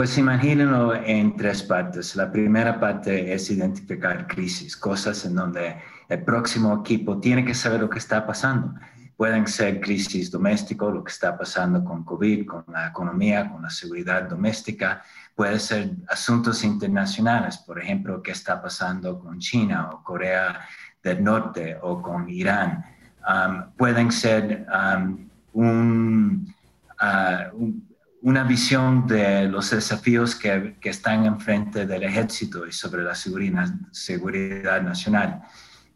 Pues 0.00 0.16
imagínenlo 0.16 0.94
en 0.94 1.36
tres 1.36 1.62
partes. 1.62 2.16
La 2.16 2.32
primera 2.32 2.80
parte 2.80 3.34
es 3.34 3.50
identificar 3.50 4.26
crisis, 4.26 4.74
cosas 4.74 5.26
en 5.26 5.34
donde 5.34 5.76
el 6.08 6.24
próximo 6.24 6.80
equipo 6.80 7.20
tiene 7.20 7.44
que 7.44 7.52
saber 7.52 7.82
lo 7.82 7.90
que 7.90 7.98
está 7.98 8.26
pasando. 8.26 8.80
Pueden 9.14 9.46
ser 9.46 9.78
crisis 9.78 10.30
domésticos, 10.30 10.94
lo 10.94 11.04
que 11.04 11.12
está 11.12 11.36
pasando 11.36 11.84
con 11.84 12.02
COVID, 12.02 12.46
con 12.46 12.64
la 12.72 12.86
economía, 12.86 13.50
con 13.50 13.60
la 13.60 13.68
seguridad 13.68 14.22
doméstica. 14.22 15.02
Puede 15.34 15.58
ser 15.58 15.90
asuntos 16.08 16.64
internacionales, 16.64 17.58
por 17.58 17.78
ejemplo, 17.78 18.22
qué 18.22 18.30
está 18.30 18.62
pasando 18.62 19.20
con 19.20 19.38
China 19.38 19.90
o 19.92 20.02
Corea 20.02 20.66
del 21.02 21.22
Norte 21.22 21.76
o 21.82 22.00
con 22.00 22.26
Irán. 22.30 22.82
Um, 23.28 23.70
pueden 23.76 24.10
ser 24.10 24.66
um, 24.72 25.28
un, 25.52 26.54
uh, 27.02 27.54
un 27.54 27.89
una 28.22 28.44
visión 28.44 29.06
de 29.06 29.48
los 29.48 29.70
desafíos 29.70 30.34
que, 30.34 30.76
que, 30.80 30.90
están 30.90 31.24
enfrente 31.24 31.86
del 31.86 32.02
ejército 32.02 32.66
y 32.66 32.72
sobre 32.72 33.02
la 33.02 33.14
seguridad, 33.14 33.68
seguridad 33.92 34.82
nacional. 34.82 35.42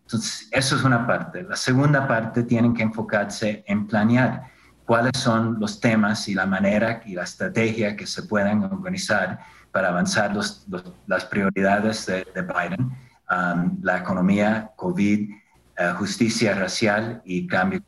Entonces, 0.03 0.49
eso 0.51 0.77
es 0.77 0.85
una 0.85 1.07
parte. 1.07 1.43
La 1.43 1.57
segunda 1.57 2.07
parte 2.07 2.43
tienen 2.45 2.75
que 2.75 2.83
enfocarse 2.83 3.65
en 3.67 3.87
planear 3.87 4.55
cuáles 4.85 5.13
son 5.15 5.59
los 5.59 5.81
temas 5.81 6.29
y 6.29 6.35
la 6.35 6.47
manera 6.47 7.03
y 7.05 7.15
la 7.15 7.25
estrategia 7.25 7.97
que 7.97 8.07
se 8.07 8.23
pueden 8.25 8.63
organizar 8.65 9.41
para 9.73 9.89
avanzar 9.89 10.35
los, 10.35 10.67
las 11.07 11.25
prioridades 11.25 12.07
de, 12.07 12.25
Biden, 12.35 12.93
um, 13.31 13.79
la 13.83 13.99
economía, 13.99 14.71
COVID, 14.77 15.31
uh, 15.31 15.95
justicia 15.97 16.55
racial 16.55 17.23
y 17.25 17.47
cambio 17.47 17.83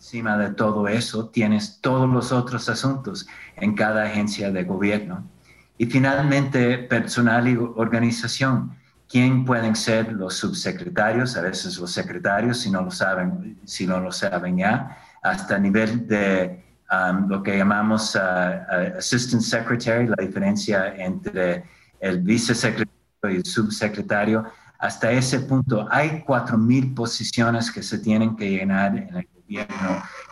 encima 0.00 0.38
de 0.38 0.54
todo 0.54 0.88
eso 0.88 1.28
tienes 1.28 1.78
todos 1.82 2.08
los 2.08 2.32
otros 2.32 2.70
asuntos 2.70 3.26
en 3.56 3.74
cada 3.74 4.04
agencia 4.04 4.50
de 4.50 4.64
gobierno. 4.64 5.28
Y 5.76 5.84
finalmente, 5.86 6.78
personal 6.78 7.46
y 7.46 7.56
organización. 7.56 8.74
¿Quién 9.06 9.44
pueden 9.44 9.76
ser 9.76 10.10
los 10.12 10.36
subsecretarios? 10.36 11.36
A 11.36 11.42
veces 11.42 11.76
los 11.76 11.92
secretarios, 11.92 12.60
si 12.60 12.70
no 12.70 12.80
lo 12.80 12.90
saben, 12.90 13.58
si 13.64 13.86
no 13.86 14.00
lo 14.00 14.10
saben 14.10 14.56
ya, 14.56 14.96
hasta 15.22 15.58
nivel 15.58 16.06
de 16.06 16.64
um, 16.90 17.28
lo 17.28 17.42
que 17.42 17.58
llamamos 17.58 18.14
uh, 18.14 18.18
uh, 18.18 18.96
assistant 18.96 19.42
secretary, 19.42 20.06
la 20.06 20.24
diferencia 20.24 20.94
entre 20.96 21.64
el 22.00 22.20
vicesecretario 22.20 23.34
y 23.34 23.36
el 23.36 23.44
subsecretario. 23.44 24.44
Hasta 24.78 25.12
ese 25.12 25.40
punto 25.40 25.86
hay 25.90 26.24
4.000 26.26 26.94
posiciones 26.94 27.70
que 27.70 27.82
se 27.82 27.98
tienen 27.98 28.34
que 28.34 28.48
llenar 28.48 28.96
en 28.96 29.14
el 29.14 29.26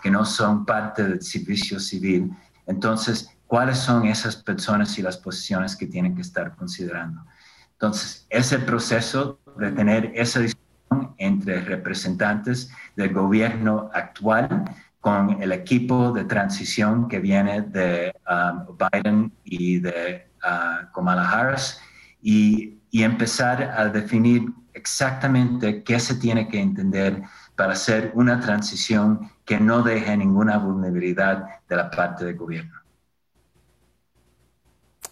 que 0.02 0.11
no 0.11 0.24
son 0.24 0.64
parte 0.64 1.02
del 1.02 1.22
servicio 1.22 1.81
civil. 1.81 2.31
Entonces, 2.66 3.31
¿cuáles 3.46 3.78
son 3.78 4.07
esas 4.07 4.37
personas 4.37 4.98
y 4.98 5.02
las 5.02 5.16
posiciones 5.16 5.74
que 5.76 5.87
tienen 5.87 6.14
que 6.14 6.22
estar 6.22 6.54
considerando? 6.54 7.24
Entonces, 7.72 8.26
es 8.31 8.52
el 8.52 8.64
proceso 8.64 9.40
de 9.57 9.72
tener 9.72 10.12
esa 10.14 10.40
discusión 10.40 11.14
entre 11.18 11.61
representantes 11.61 12.70
del 12.96 13.12
gobierno 13.12 13.90
actual 13.92 14.64
con 15.00 15.40
el 15.40 15.52
equipo 15.52 16.12
de 16.12 16.24
transición 16.24 17.09
que 17.09 17.20
viene 17.20 17.62
de 17.62 18.12
um, 18.28 18.76
Biden 18.76 19.33
y 19.44 19.78
de 19.78 20.28
uh, 20.42 20.92
Kamala 20.92 21.28
Harris 21.28 21.81
y, 22.20 22.78
y 22.90 23.02
empezar 23.04 23.62
a 23.62 23.88
definir 23.88 24.42
exactamente 24.74 25.83
qué 25.83 26.00
se 26.00 26.16
tiene 26.16 26.48
que 26.48 26.61
entender 26.61 27.22
para 27.58 27.72
hacer 27.72 28.12
una 28.14 28.38
transición 28.38 29.32
que 29.44 29.58
no 29.58 29.82
deje 29.82 30.16
ninguna 30.16 30.58
vulnerabilidad 30.58 31.44
de 31.68 31.74
la 31.74 31.90
parte 31.90 32.24
del 32.24 32.36
gobierno. 32.36 32.80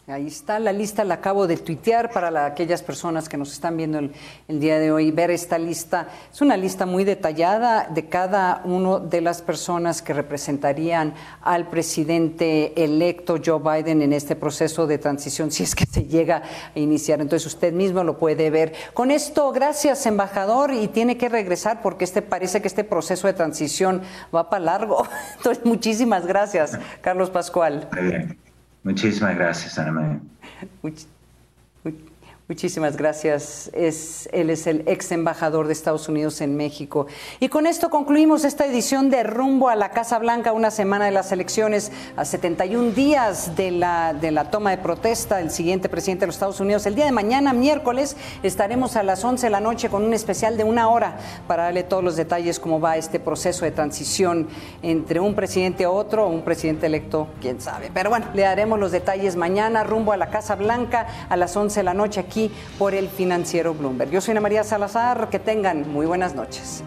Ahí 0.09 0.29
está 0.29 0.61
la 0.61 0.73
lista, 0.73 1.03
la 1.03 1.15
acabo 1.15 1.49
de 1.49 1.57
tuitear 1.57 2.13
para 2.13 2.47
aquellas 2.47 2.81
personas 2.81 3.29
que 3.29 3.37
nos 3.37 3.53
están 3.53 3.77
viendo 3.77 3.99
el, 3.99 4.13
día 4.47 4.79
de 4.79 4.93
hoy. 4.93 5.11
Ver 5.11 5.33
esta 5.33 5.59
lista, 5.59 6.07
es 6.33 6.41
una 6.41 6.57
lista 6.57 6.87
muy 6.87 7.03
detallada 7.03 7.89
de 7.91 8.07
cada 8.07 8.61
una 8.63 9.01
de 9.01 9.21
las 9.21 9.43
personas 9.43 10.03
que 10.03 10.13
representarían 10.13 11.13
al 11.43 11.69
presidente 11.69 12.85
electo 12.85 13.39
Joe 13.45 13.59
Biden 13.59 14.01
en 14.01 14.13
este 14.13 14.37
proceso 14.37 14.87
de 14.87 14.99
transición, 14.99 15.51
si 15.51 15.65
es 15.65 15.75
que 15.75 15.87
se 15.87 16.05
llega 16.05 16.45
a 16.73 16.79
iniciar. 16.79 17.21
Entonces 17.21 17.53
usted 17.53 17.73
mismo 17.73 18.05
lo 18.05 18.17
puede 18.17 18.49
ver. 18.49 18.75
Con 18.95 19.11
esto, 19.11 19.51
gracias, 19.51 20.07
embajador, 20.07 20.73
y 20.73 20.87
tiene 20.87 21.17
que 21.17 21.29
regresar 21.29 21.83
porque 21.83 22.05
este 22.05 22.23
parece 22.23 22.63
que 22.63 22.69
este 22.69 22.85
proceso 22.85 23.27
de 23.27 23.33
transición 23.33 24.03
va 24.33 24.49
para 24.51 24.65
largo. 24.65 25.05
Entonces, 25.39 25.65
muchísimas 25.65 26.29
gracias, 26.29 26.79
Carlos 27.01 27.29
Pascual. 27.31 27.89
Muchísimas 28.87 29.35
gracias, 29.35 29.77
Ana 29.81 29.91
María. 29.91 30.21
Muchísimas 32.49 32.97
gracias. 32.97 33.71
Es, 33.73 34.29
él 34.33 34.51
es 34.51 34.69
el 34.69 34.85
ex 34.87 35.11
embajador 35.11 35.67
de 35.67 35.73
Estados 35.73 36.09
Unidos 36.09 36.41
en 36.41 36.57
México. 36.57 37.09
Y 37.41 37.49
con 37.49 37.67
esto 37.67 37.91
concluimos 37.91 38.45
esta 38.45 38.65
edición 38.67 39.11
de 39.11 39.25
Rumbo 39.25 39.69
a 39.69 39.75
la 39.75 39.91
Casa 39.91 40.21
Blanca, 40.21 40.53
una 40.53 40.71
semana 40.71 41.07
de 41.07 41.11
las 41.11 41.33
elecciones, 41.33 41.91
a 42.15 42.25
71 42.25 42.93
días 42.93 43.57
de 43.57 43.73
la, 43.73 44.15
de 44.15 44.31
la 44.31 44.49
toma 44.53 44.71
de 44.71 44.79
protesta 44.79 45.39
del 45.39 45.51
siguiente 45.51 45.89
presidente 45.89 46.21
de 46.21 46.27
los 46.29 46.37
Estados 46.37 46.61
Unidos. 46.61 46.87
El 46.87 46.95
día 46.95 47.05
de 47.05 47.11
mañana, 47.11 47.53
miércoles, 47.53 48.17
estaremos 48.45 48.95
a 48.95 49.03
las 49.03 49.25
11 49.25 49.47
de 49.47 49.51
la 49.51 49.59
noche 49.59 49.89
con 49.89 50.05
un 50.05 50.15
especial 50.15 50.57
de 50.57 50.63
una 50.63 50.89
hora 50.89 51.17
para 51.49 51.65
darle 51.65 51.83
todos 51.83 52.05
los 52.05 52.15
detalles 52.15 52.61
cómo 52.61 52.79
va 52.81 52.97
este 52.97 53.19
proceso 53.19 53.65
de 53.65 53.73
transición 53.73 54.47
entre 54.83 55.19
un 55.19 55.35
presidente 55.35 55.83
a 55.83 55.91
otro, 55.91 56.29
un 56.29 56.43
presidente 56.43 56.87
electo, 56.87 57.27
quién 57.41 57.61
sabe. 57.61 57.91
Pero 57.93 58.09
bueno, 58.09 58.27
le 58.35 58.43
daremos 58.43 58.79
los 58.79 58.93
detalles 58.93 59.35
mañana, 59.35 59.83
rumbo 59.83 60.13
a 60.13 60.17
la 60.17 60.31
Casa 60.31 60.55
Blanca, 60.55 61.09
a 61.29 61.37
las 61.37 61.57
11 61.57 61.81
de 61.81 61.83
la 61.83 61.95
noche 61.95 62.21
por 62.79 62.95
el 62.95 63.09
financiero 63.09 63.75
Bloomberg. 63.75 64.11
Yo 64.11 64.21
soy 64.21 64.33
Ana 64.33 64.41
María 64.41 64.65
Salazar, 64.65 65.31
que 65.31 65.39
tengan 65.39 65.91
muy 65.91 66.07
buenas 66.07 66.35
noches. 66.35 66.83